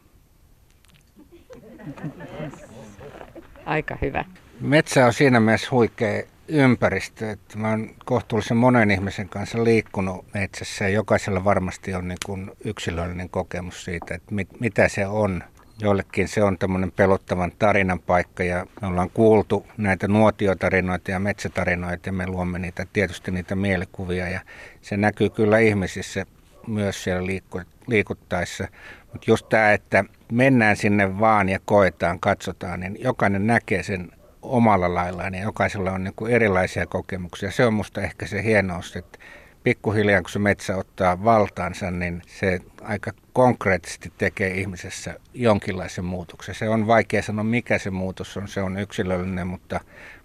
Aika 3.66 3.98
hyvä. 4.02 4.26
Metsä 4.60 5.06
on 5.06 5.14
siinä 5.14 5.40
mielessä 5.40 5.68
huikea 5.72 6.24
ympäristö, 6.48 7.32
että 7.32 7.58
mä 7.58 7.70
oon 7.70 7.90
kohtuullisen 8.06 8.58
monen 8.58 8.92
ihmisen 8.92 9.30
kanssa 9.30 9.64
liikkunut 9.64 10.26
metsässä 10.34 10.86
ja 10.86 10.90
jokaisella 10.90 11.44
varmasti 11.44 11.94
on 11.94 12.08
niin 12.08 12.18
kuin 12.26 12.52
yksilöllinen 12.64 13.30
kokemus 13.30 13.84
siitä, 13.86 14.16
että 14.16 14.36
mit, 14.36 14.60
mitä 14.60 14.88
se 14.88 15.08
on 15.08 15.44
Joillekin 15.82 16.28
se 16.28 16.44
on 16.44 16.58
tämmöinen 16.58 16.92
pelottavan 16.92 17.52
tarinan 17.60 18.00
paikka 18.00 18.44
ja 18.44 18.66
me 18.82 18.88
ollaan 18.88 19.10
kuultu 19.10 19.66
näitä 19.78 20.08
nuotiotarinoita 20.08 21.12
ja 21.12 21.20
metsätarinoita 21.20 22.10
ja 22.10 22.14
me 22.14 22.28
luomme 22.28 22.60
niitä, 22.60 22.86
tietysti 22.94 23.32
niitä 23.32 23.56
mielikuvia 23.56 24.30
ja 24.30 24.40
se 24.82 24.98
näkyy 24.98 25.30
kyllä 25.30 25.60
ihmisissä 25.60 26.26
myös 26.68 27.04
siellä 27.04 27.26
liikku, 27.26 27.62
liikuttaessa. 27.88 28.68
Mutta 29.12 29.32
just 29.32 29.50
tämä, 29.50 29.74
että 29.74 30.04
mennään 30.32 30.78
sinne 30.78 31.20
vaan 31.20 31.50
ja 31.50 31.60
koetaan, 31.66 32.20
katsotaan, 32.20 32.80
niin 32.80 32.98
jokainen 33.00 33.48
näkee 33.48 33.84
sen 33.84 34.12
omalla 34.42 34.96
laillaan 34.96 35.34
ja 35.34 35.44
jokaisella 35.44 35.92
on 35.92 36.04
niin 36.04 36.14
kuin 36.16 36.32
erilaisia 36.32 36.86
kokemuksia. 36.86 37.52
Se 37.52 37.66
on 37.66 37.74
musta 37.74 38.02
ehkä 38.02 38.28
se 38.28 38.44
hienous, 38.44 38.96
että 38.96 39.20
pikkuhiljaa 39.64 40.22
kun 40.22 40.30
se 40.30 40.40
metsä 40.40 40.78
ottaa 40.78 41.24
valtaansa, 41.24 41.92
niin 41.92 42.22
se 42.28 42.60
aika 42.82 43.12
konkreettisesti 43.34 44.14
tekee 44.18 44.52
ihmisessä 44.52 45.16
jonkinlaisen 45.34 46.06
muutoksen. 46.06 46.56
Se 46.56 46.70
on 46.70 46.88
vaikea 46.88 47.22
sanoa, 47.22 47.44
mikä 47.44 47.78
se 47.78 47.90
muutos 47.90 48.38
on. 48.38 48.48
Se 48.48 48.62
on 48.62 48.80
yksilöllinen, 48.80 49.48
mutta, 49.48 49.80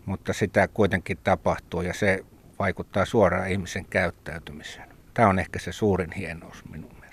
mutta 0.07 0.33
sitä 0.33 0.69
kuitenkin 0.69 1.19
tapahtuu 1.25 1.83
ja 1.83 1.95
se 1.95 2.25
vaikuttaa 2.59 3.05
suoraan 3.05 3.51
ihmisen 3.51 3.85
käyttäytymiseen. 3.85 4.89
Tämä 5.15 5.29
on 5.29 5.39
ehkä 5.39 5.59
se 5.59 5.73
suurin 5.73 6.13
hienous 6.13 6.65
mielestä. 6.71 7.04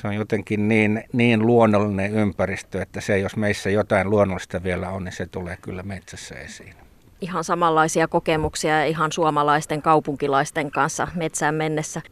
Se 0.00 0.08
on 0.08 0.14
jotenkin 0.14 0.68
niin, 0.68 1.04
niin 1.12 1.46
luonnollinen 1.46 2.12
ympäristö, 2.12 2.82
että 2.82 3.00
se, 3.00 3.18
jos 3.18 3.36
meissä 3.36 3.70
jotain 3.70 4.10
luonnollista 4.10 4.62
vielä 4.62 4.90
on, 4.90 5.04
niin 5.04 5.12
se 5.12 5.26
tulee 5.26 5.56
kyllä 5.62 5.82
metsässä 5.82 6.34
esiin 6.34 6.74
ihan 7.20 7.44
samanlaisia 7.44 8.08
kokemuksia 8.08 8.84
ihan 8.84 9.12
suomalaisten 9.12 9.82
kaupunkilaisten 9.82 10.70
kanssa 10.70 11.08
metsään 11.14 11.54
mennessä. 11.54 12.02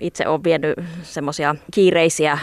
Itse 0.00 0.28
olen 0.28 0.44
vienyt 0.44 0.74
semmoisia 1.02 1.54
kiireisiä 1.74 2.38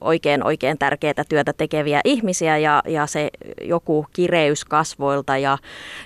oikein 0.00 0.44
oikein 0.44 0.78
tärkeää 0.78 1.24
työtä 1.28 1.52
tekeviä 1.52 2.00
ihmisiä 2.04 2.58
ja, 2.58 2.82
ja 2.86 3.06
se 3.06 3.30
joku 3.60 4.06
kireys 4.12 4.64
kasvoilta 4.64 5.38
ja, 5.38 5.58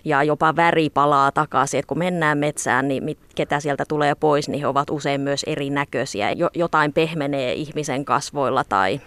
ja 0.04 0.22
jopa 0.22 0.56
väri 0.56 0.90
palaa 0.90 1.32
takaisin. 1.32 1.80
Et 1.80 1.87
kun 1.87 1.98
mennään 1.98 2.38
metsään, 2.38 2.88
niin 2.88 3.04
mit, 3.04 3.18
ketä 3.34 3.60
sieltä 3.60 3.84
tulee 3.88 4.14
pois, 4.14 4.48
niin 4.48 4.60
he 4.60 4.66
ovat 4.66 4.90
usein 4.90 5.20
myös 5.20 5.44
erinäköisiä. 5.46 6.32
Jo, 6.32 6.48
jotain 6.54 6.92
pehmenee 6.92 7.52
ihmisen 7.52 8.04
kasvoilla 8.04 8.64
tai, 8.64 9.00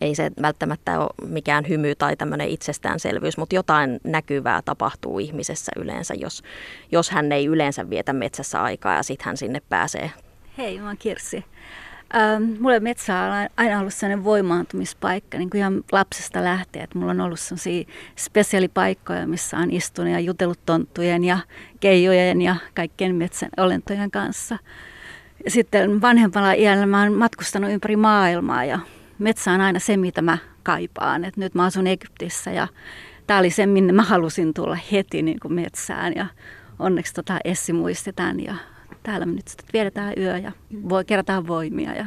ei 0.00 0.14
se 0.14 0.30
välttämättä 0.42 1.00
ole 1.00 1.28
mikään 1.28 1.68
hymy 1.68 1.94
tai 1.94 2.16
tämmöinen 2.16 2.48
itsestäänselvyys, 2.48 3.38
mutta 3.38 3.54
jotain 3.54 4.00
näkyvää 4.04 4.62
tapahtuu 4.64 5.18
ihmisessä 5.18 5.72
yleensä, 5.76 6.14
jos, 6.14 6.42
jos 6.92 7.10
hän 7.10 7.32
ei 7.32 7.46
yleensä 7.46 7.90
vietä 7.90 8.12
metsässä 8.12 8.62
aikaa 8.62 8.94
ja 8.94 9.02
sitten 9.02 9.24
hän 9.24 9.36
sinne 9.36 9.62
pääsee. 9.68 10.10
Hei, 10.58 10.80
mä 10.80 10.86
oon 10.86 10.96
Kirsi. 10.96 11.44
Ähm, 12.16 12.42
mulle 12.60 12.80
metsä 12.80 13.18
on 13.18 13.48
aina 13.56 13.80
ollut 13.80 13.94
sellainen 13.94 14.24
voimaantumispaikka, 14.24 15.38
niin 15.38 15.50
kuin 15.50 15.58
ihan 15.58 15.84
lapsesta 15.92 16.44
lähtien. 16.44 16.84
Että 16.84 16.98
mulla 16.98 17.10
on 17.10 17.20
ollut 17.20 17.40
sellaisia 17.40 17.84
spesiaalipaikkoja, 18.16 19.26
missä 19.26 19.56
on 19.56 19.70
istunut 19.70 20.12
ja 20.12 20.20
jutellut 20.20 20.60
tonttujen 20.66 21.24
ja 21.24 21.38
keijojen 21.80 22.42
ja 22.42 22.56
kaikkien 22.74 23.14
metsän 23.14 23.48
olentojen 23.56 24.10
kanssa. 24.10 24.58
Ja 25.44 25.50
sitten 25.50 26.00
vanhempana 26.00 26.52
iällä 26.52 26.86
mä 26.86 27.02
oon 27.02 27.12
matkustanut 27.12 27.70
ympäri 27.70 27.96
maailmaa 27.96 28.64
ja 28.64 28.78
metsä 29.18 29.52
on 29.52 29.60
aina 29.60 29.78
se, 29.78 29.96
mitä 29.96 30.22
mä 30.22 30.38
kaipaan. 30.62 31.24
Et 31.24 31.36
nyt 31.36 31.54
mä 31.54 31.64
asun 31.64 31.86
Egyptissä 31.86 32.50
ja 32.50 32.68
tämä 33.26 33.38
oli 33.38 33.50
se, 33.50 33.66
minne 33.66 33.92
mä 33.92 34.02
halusin 34.02 34.54
tulla 34.54 34.78
heti 34.92 35.22
niin 35.22 35.40
kuin 35.40 35.54
metsään. 35.54 36.12
Ja 36.16 36.26
onneksi 36.78 37.14
tota 37.14 37.38
Essi 37.44 37.72
muistetaan 37.72 38.40
ja 38.40 38.54
täällä 39.04 39.26
me 39.26 39.32
nyt 39.32 39.48
sitten 39.48 39.66
vietetään 39.72 40.12
yö 40.16 40.38
ja 40.38 40.52
voi, 40.88 41.04
kerätään 41.04 41.46
voimia 41.46 41.94
ja 41.94 42.06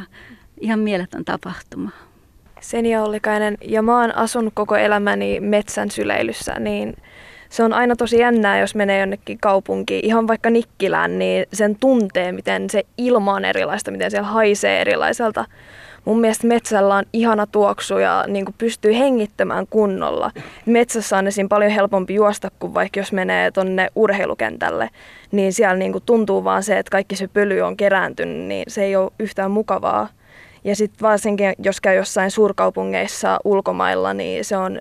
ihan 0.62 0.80
mieletön 0.80 1.26
tapahtuma. 1.26 1.92
Senia 2.60 3.04
Ollikainen, 3.04 3.58
ja 3.62 3.82
mä 3.82 4.02
oon 4.02 4.16
asunut 4.16 4.54
koko 4.56 4.76
elämäni 4.76 5.40
metsän 5.40 5.92
syleilyssä, 5.92 6.60
niin 6.60 6.96
se 7.50 7.64
on 7.64 7.74
aina 7.74 7.96
tosi 7.96 8.20
jännää, 8.20 8.60
jos 8.60 8.76
menee 8.76 9.00
jonnekin 9.00 9.38
kaupunkiin, 9.42 10.06
ihan 10.06 10.28
vaikka 10.28 10.50
Nikkilään, 10.50 11.20
niin 11.20 11.46
sen 11.54 11.76
tuntee, 11.80 12.32
miten 12.32 12.70
se 12.70 12.84
ilma 12.98 13.34
on 13.34 13.46
erilaista, 13.46 13.92
miten 13.92 14.12
siellä 14.12 14.28
haisee 14.28 14.82
erilaiselta 14.82 15.46
mun 16.08 16.20
mielestä 16.20 16.48
metsällä 16.48 16.96
on 16.96 17.04
ihana 17.14 17.48
tuoksu 17.48 17.98
ja 17.98 18.26
niin 18.28 18.46
kuin 18.46 18.56
pystyy 18.58 18.94
hengittämään 18.94 19.68
kunnolla. 19.70 20.32
Metsässä 20.66 21.18
on 21.18 21.28
esim. 21.28 21.50
paljon 21.50 21.72
helpompi 21.72 22.14
juosta 22.14 22.52
kuin 22.60 22.74
vaikka 22.74 23.00
jos 23.00 23.12
menee 23.12 23.52
tonne 23.52 23.88
urheilukentälle, 23.96 24.90
niin 25.32 25.54
siellä 25.54 25.76
niin 25.76 25.92
kuin 25.92 26.04
tuntuu 26.06 26.44
vaan 26.44 26.64
se, 26.64 26.80
että 26.80 26.90
kaikki 26.90 27.16
se 27.16 27.28
pöly 27.28 27.62
on 27.62 27.78
kerääntynyt, 27.78 28.38
niin 28.38 28.64
se 28.68 28.84
ei 28.84 28.96
ole 28.96 29.12
yhtään 29.20 29.52
mukavaa. 29.52 30.08
Ja 30.64 30.76
sitten 30.76 31.02
varsinkin, 31.02 31.54
jos 31.60 31.82
käy 31.82 31.96
jossain 31.96 32.32
suurkaupungeissa 32.32 33.40
ulkomailla, 33.44 34.14
niin 34.14 34.46
se 34.46 34.58
on 34.58 34.80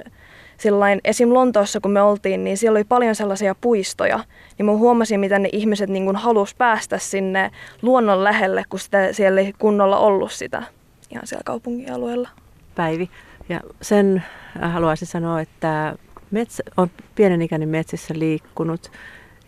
sillain, 0.57 1.01
esim. 1.05 1.35
Lontoossa 1.35 1.81
kun 1.81 1.91
me 1.91 2.03
oltiin, 2.03 2.45
niin 2.45 2.57
siellä 2.57 2.77
oli 2.77 2.85
paljon 2.85 3.15
sellaisia 3.15 3.55
puistoja, 3.61 4.21
niin 4.59 4.67
mä 4.67 4.73
huomasin, 4.73 5.21
miten 5.21 5.43
ne 5.43 5.49
ihmiset 5.53 5.91
niin 5.91 6.17
halus 6.17 6.55
päästä 6.55 6.99
sinne 6.99 7.51
luonnon 7.83 8.25
lähelle, 8.25 8.63
kun 8.69 8.79
sitä 8.79 9.13
siellä 9.13 9.41
ei 9.41 9.53
kunnolla 9.59 9.99
ollut 9.99 10.33
sitä 10.33 10.76
ihan 11.11 11.27
siellä 11.27 11.43
kaupunkialueella. 11.45 12.29
Päivi. 12.75 13.11
Ja 13.49 13.61
sen 13.83 14.25
äh, 14.63 14.73
haluaisin 14.73 15.09
sanoa, 15.09 15.41
että 15.41 15.97
metsä, 16.31 16.63
on 16.77 16.91
pienenikäinen 17.15 17.69
metsissä 17.69 18.15
liikkunut 18.19 18.93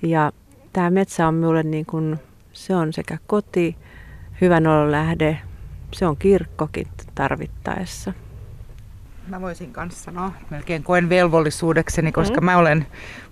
ja 0.02 0.32
tämä 0.72 0.90
metsä 0.90 1.28
on 1.28 1.34
minulle 1.34 1.62
niin 1.62 1.86
kuin, 1.86 2.16
se 2.52 2.76
on 2.76 2.92
sekä 2.92 3.18
koti, 3.26 3.76
hyvän 4.40 4.66
olon 4.66 4.90
lähde, 4.92 5.38
se 5.92 6.06
on 6.06 6.16
kirkkokin 6.16 6.86
tarvittaessa. 7.14 8.12
Mä 9.28 9.40
voisin 9.40 9.72
kanssa 9.72 10.04
sanoa, 10.04 10.32
melkein 10.50 10.82
koen 10.82 11.08
velvollisuudekseni, 11.08 12.12
koska 12.12 12.40
mm. 12.40 12.44
mä 12.44 12.56
olen 12.56 12.86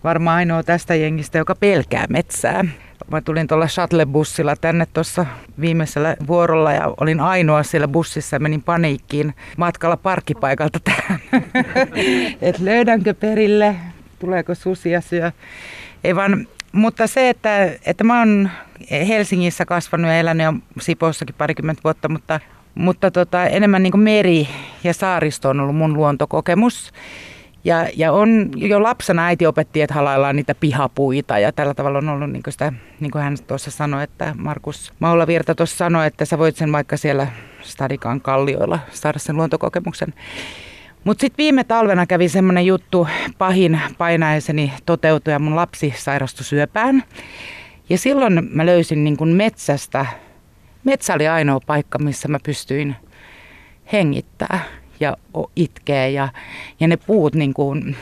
varmaan 0.05 0.37
ainoa 0.37 0.63
tästä 0.63 0.95
jengistä, 0.95 1.39
joka 1.39 1.55
pelkää 1.55 2.05
metsää. 2.09 2.65
Mä 3.11 3.21
tulin 3.21 3.47
tuolla 3.47 3.67
shuttle-bussilla 3.67 4.57
tänne 4.61 4.87
tuossa 4.93 5.27
viimeisellä 5.61 6.17
vuorolla 6.27 6.73
ja 6.73 6.95
olin 7.01 7.21
ainoa 7.21 7.63
siellä 7.63 7.89
bussissa 7.89 8.37
ja 8.37 8.41
menin 8.41 8.63
paniikkiin 8.63 9.35
matkalla 9.57 9.97
parkkipaikalta 9.97 10.81
tähän. 10.81 11.21
että 12.43 12.65
löydänkö 12.65 13.15
perille, 13.15 13.77
tuleeko 14.19 14.55
susia 14.55 15.01
syö. 15.01 15.33
Ei 16.05 16.17
vaan, 16.17 16.47
mutta 16.73 17.07
se, 17.07 17.29
että, 17.29 17.65
että 17.87 18.05
mä 18.05 18.19
oon 18.19 18.51
Helsingissä 18.91 19.65
kasvanut 19.65 20.11
ja 20.11 20.19
elänyt 20.19 20.45
jo 20.45 20.53
Sipoossakin 20.81 21.35
parikymmentä 21.39 21.81
vuotta, 21.85 22.09
mutta, 22.09 22.41
mutta 22.77 23.11
tota, 23.11 23.47
enemmän 23.47 23.83
niin 23.83 24.01
meri 24.01 24.49
ja 24.85 24.95
saaristo 24.95 25.49
on 25.49 25.61
ollut 25.61 25.77
mun 25.77 25.95
luontokokemus. 25.95 26.93
Ja, 27.65 27.87
ja 27.97 28.13
on, 28.13 28.51
jo 28.57 28.83
lapsena 28.83 29.27
äiti 29.27 29.47
opetti, 29.47 29.83
että 29.83 29.95
halaillaan 29.95 30.37
niitä 30.37 30.55
pihapuita 30.55 31.39
ja 31.39 31.53
tällä 31.53 31.75
tavalla 31.75 31.99
on 31.99 32.09
ollut 32.09 32.31
niin 32.31 32.43
kuin 32.43 32.53
sitä, 32.53 32.73
niin 33.01 33.11
kuin 33.11 33.25
hän 33.25 33.37
tuossa 33.47 33.71
sanoi, 33.71 34.03
että 34.03 34.35
Markus 34.39 34.93
Maulavirta 34.99 35.55
tuossa 35.55 35.77
sanoi, 35.77 36.07
että 36.07 36.25
sä 36.25 36.39
voit 36.39 36.57
sen 36.57 36.73
vaikka 36.73 36.97
siellä 36.97 37.27
Stadikan 37.63 38.21
kallioilla 38.21 38.79
saada 38.91 39.19
sen 39.19 39.37
luontokokemuksen. 39.37 40.15
Mutta 41.05 41.21
sitten 41.21 41.39
viime 41.39 41.65
talvena 41.65 42.07
kävi 42.07 42.29
semmoinen 42.29 42.67
juttu, 42.67 43.09
pahin 43.39 43.81
painaiseni 43.99 44.73
toteutui 44.87 45.33
ja 45.33 45.39
mun 45.39 45.57
lapsi 45.57 45.95
sairastui 45.97 46.45
syöpään. 46.45 47.03
Ja 47.89 47.99
silloin 47.99 48.49
mä 48.51 48.67
löysin 48.67 49.05
niin 49.05 49.17
kuin 49.17 49.31
metsästä, 49.31 50.07
metsä 50.87 51.15
oli 51.15 51.29
ainoa 51.29 51.61
paikka, 51.67 51.99
missä 51.99 52.29
mä 52.29 52.39
pystyin 52.43 52.97
hengittää 53.93 54.61
ja 55.01 55.17
itkee 55.57 56.11
ja, 56.11 56.29
ja 56.81 56.89
ne 56.89 56.97
puut 56.97 57.35
niin 57.35 57.55
kuin, 57.55 57.97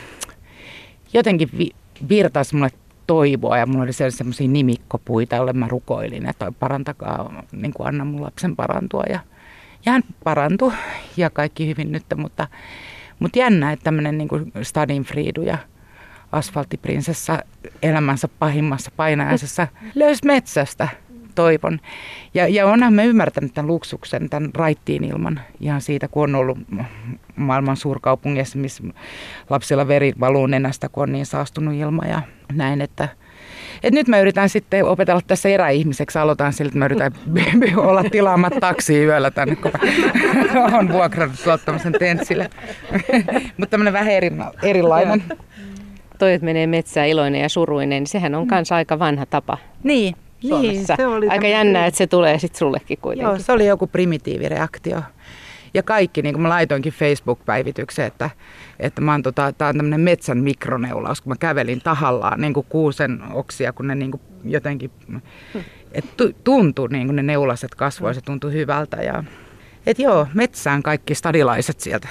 jotenkin 1.12 1.48
vi, 1.58 1.70
virtas 2.08 2.52
mulle 2.52 2.70
toivoa 3.06 3.58
ja 3.58 3.66
mulla 3.66 3.82
oli 3.82 3.92
sellaisia 3.92 4.48
nimikkopuita, 4.48 5.36
joille 5.36 5.52
mä 5.52 5.68
rukoilin, 5.68 6.28
että 6.28 6.52
parantakaa, 6.60 7.42
niin 7.52 7.72
kuin 7.72 7.86
anna 7.86 8.04
mun 8.04 8.22
lapsen 8.22 8.56
parantua 8.56 9.02
ja, 9.08 9.20
ja 9.86 9.92
hän 9.92 10.02
parantui 10.24 10.72
ja 11.16 11.30
kaikki 11.30 11.66
hyvin 11.66 11.92
nyt, 11.92 12.04
mutta, 12.16 12.48
mutta 13.18 13.38
jännä, 13.38 13.72
että 13.72 13.84
tämmöinen 13.84 14.18
niin 14.18 14.28
Stadinfriidu 14.62 15.42
ja 15.42 15.58
asfalttiprinsessa 16.32 17.38
elämänsä 17.82 18.28
pahimmassa 18.38 18.90
painajaisessa 18.96 19.68
löysi 19.94 20.26
metsästä 20.26 20.88
toivon. 21.34 21.80
Ja, 22.34 22.48
ja 22.48 22.66
onhan 22.66 22.92
me 22.92 23.06
ymmärtänyt 23.06 23.54
tämän 23.54 23.66
luksuksen, 23.66 24.30
tämän 24.30 24.50
raittiin 24.54 25.04
ilman 25.04 25.40
ihan 25.60 25.80
siitä, 25.80 26.08
kun 26.08 26.22
on 26.22 26.34
ollut 26.34 26.58
maailman 27.36 27.76
suurkaupungeissa, 27.76 28.58
missä 28.58 28.82
lapsilla 29.50 29.88
veri 29.88 30.12
valuu 30.20 30.46
nenästä, 30.46 30.88
kun 30.88 31.02
on 31.02 31.12
niin 31.12 31.26
saastunut 31.26 31.74
ilma 31.74 32.04
ja 32.06 32.22
näin, 32.52 32.80
että 32.80 33.08
et 33.82 33.94
nyt 33.94 34.08
mä 34.08 34.20
yritän 34.20 34.48
sitten 34.48 34.84
opetella 34.84 35.20
tässä 35.26 35.48
eräihmiseksi. 35.48 36.18
Aloitan 36.18 36.52
sillä, 36.52 36.68
että 36.68 36.78
mä 36.78 36.84
yritän 36.84 37.12
olla 37.88 38.04
tilaamatta 38.04 38.60
taksi 38.60 39.04
yöllä 39.04 39.30
tänne, 39.30 39.56
kun 39.56 39.72
on 40.78 40.88
vuokrannut 40.92 41.36
tämmöisen 41.64 41.92
tenssille. 41.92 42.50
Mutta 43.58 43.70
tämmöinen 43.70 43.92
vähän 43.92 44.12
eri, 44.12 44.30
erilainen. 44.62 45.24
Toi, 46.18 46.32
että 46.32 46.44
menee 46.44 46.66
metsään 46.66 47.08
iloinen 47.08 47.40
ja 47.40 47.48
suruinen, 47.48 48.02
niin 48.02 48.06
sehän 48.06 48.34
on 48.34 48.46
myös 48.50 48.72
aika 48.72 48.98
vanha 48.98 49.26
tapa. 49.26 49.58
Niin, 49.82 50.16
Suomessa. 50.48 50.72
Niin, 50.72 50.86
se 50.96 51.06
oli 51.06 51.28
Aika 51.28 51.46
jännää, 51.46 51.86
että 51.86 51.98
se 51.98 52.06
tulee 52.06 52.38
sitten 52.38 52.58
sullekin 52.58 52.98
kuitenkin. 52.98 53.30
Joo, 53.30 53.38
se 53.38 53.52
oli 53.52 53.66
joku 53.66 53.86
primitiivireaktio. 53.86 55.02
Ja 55.74 55.82
kaikki, 55.82 56.22
niin 56.22 56.34
kuin 56.34 56.42
mä 56.42 56.48
laitoinkin 56.48 56.92
Facebook-päivitykseen, 56.92 58.06
että, 58.06 58.30
että 58.80 59.00
mä 59.00 59.12
oon 59.12 59.22
tota, 59.22 59.52
tää 59.52 59.68
on 59.68 59.76
tämmöinen 59.76 60.00
metsän 60.00 60.38
mikroneulaus, 60.38 61.20
kun 61.20 61.30
mä 61.30 61.36
kävelin 61.36 61.80
tahallaan 61.80 62.40
niin 62.40 62.54
kuin 62.54 62.66
kuusen 62.68 63.22
oksia, 63.32 63.72
kun 63.72 63.86
ne 63.86 63.94
niin 63.94 64.10
kuin 64.10 64.20
jotenkin, 64.44 64.90
et 65.92 66.04
tuntui 66.44 66.88
niin 66.88 67.06
kuin 67.06 67.16
ne 67.16 67.22
neulaset 67.22 67.74
kasvoi, 67.74 68.14
se 68.14 68.20
tuntui 68.20 68.52
hyvältä. 68.52 68.96
Ja, 68.96 69.24
et 69.86 69.98
joo, 69.98 70.26
metsään 70.34 70.82
kaikki 70.82 71.14
stadilaiset 71.14 71.80
sieltä. 71.80 72.08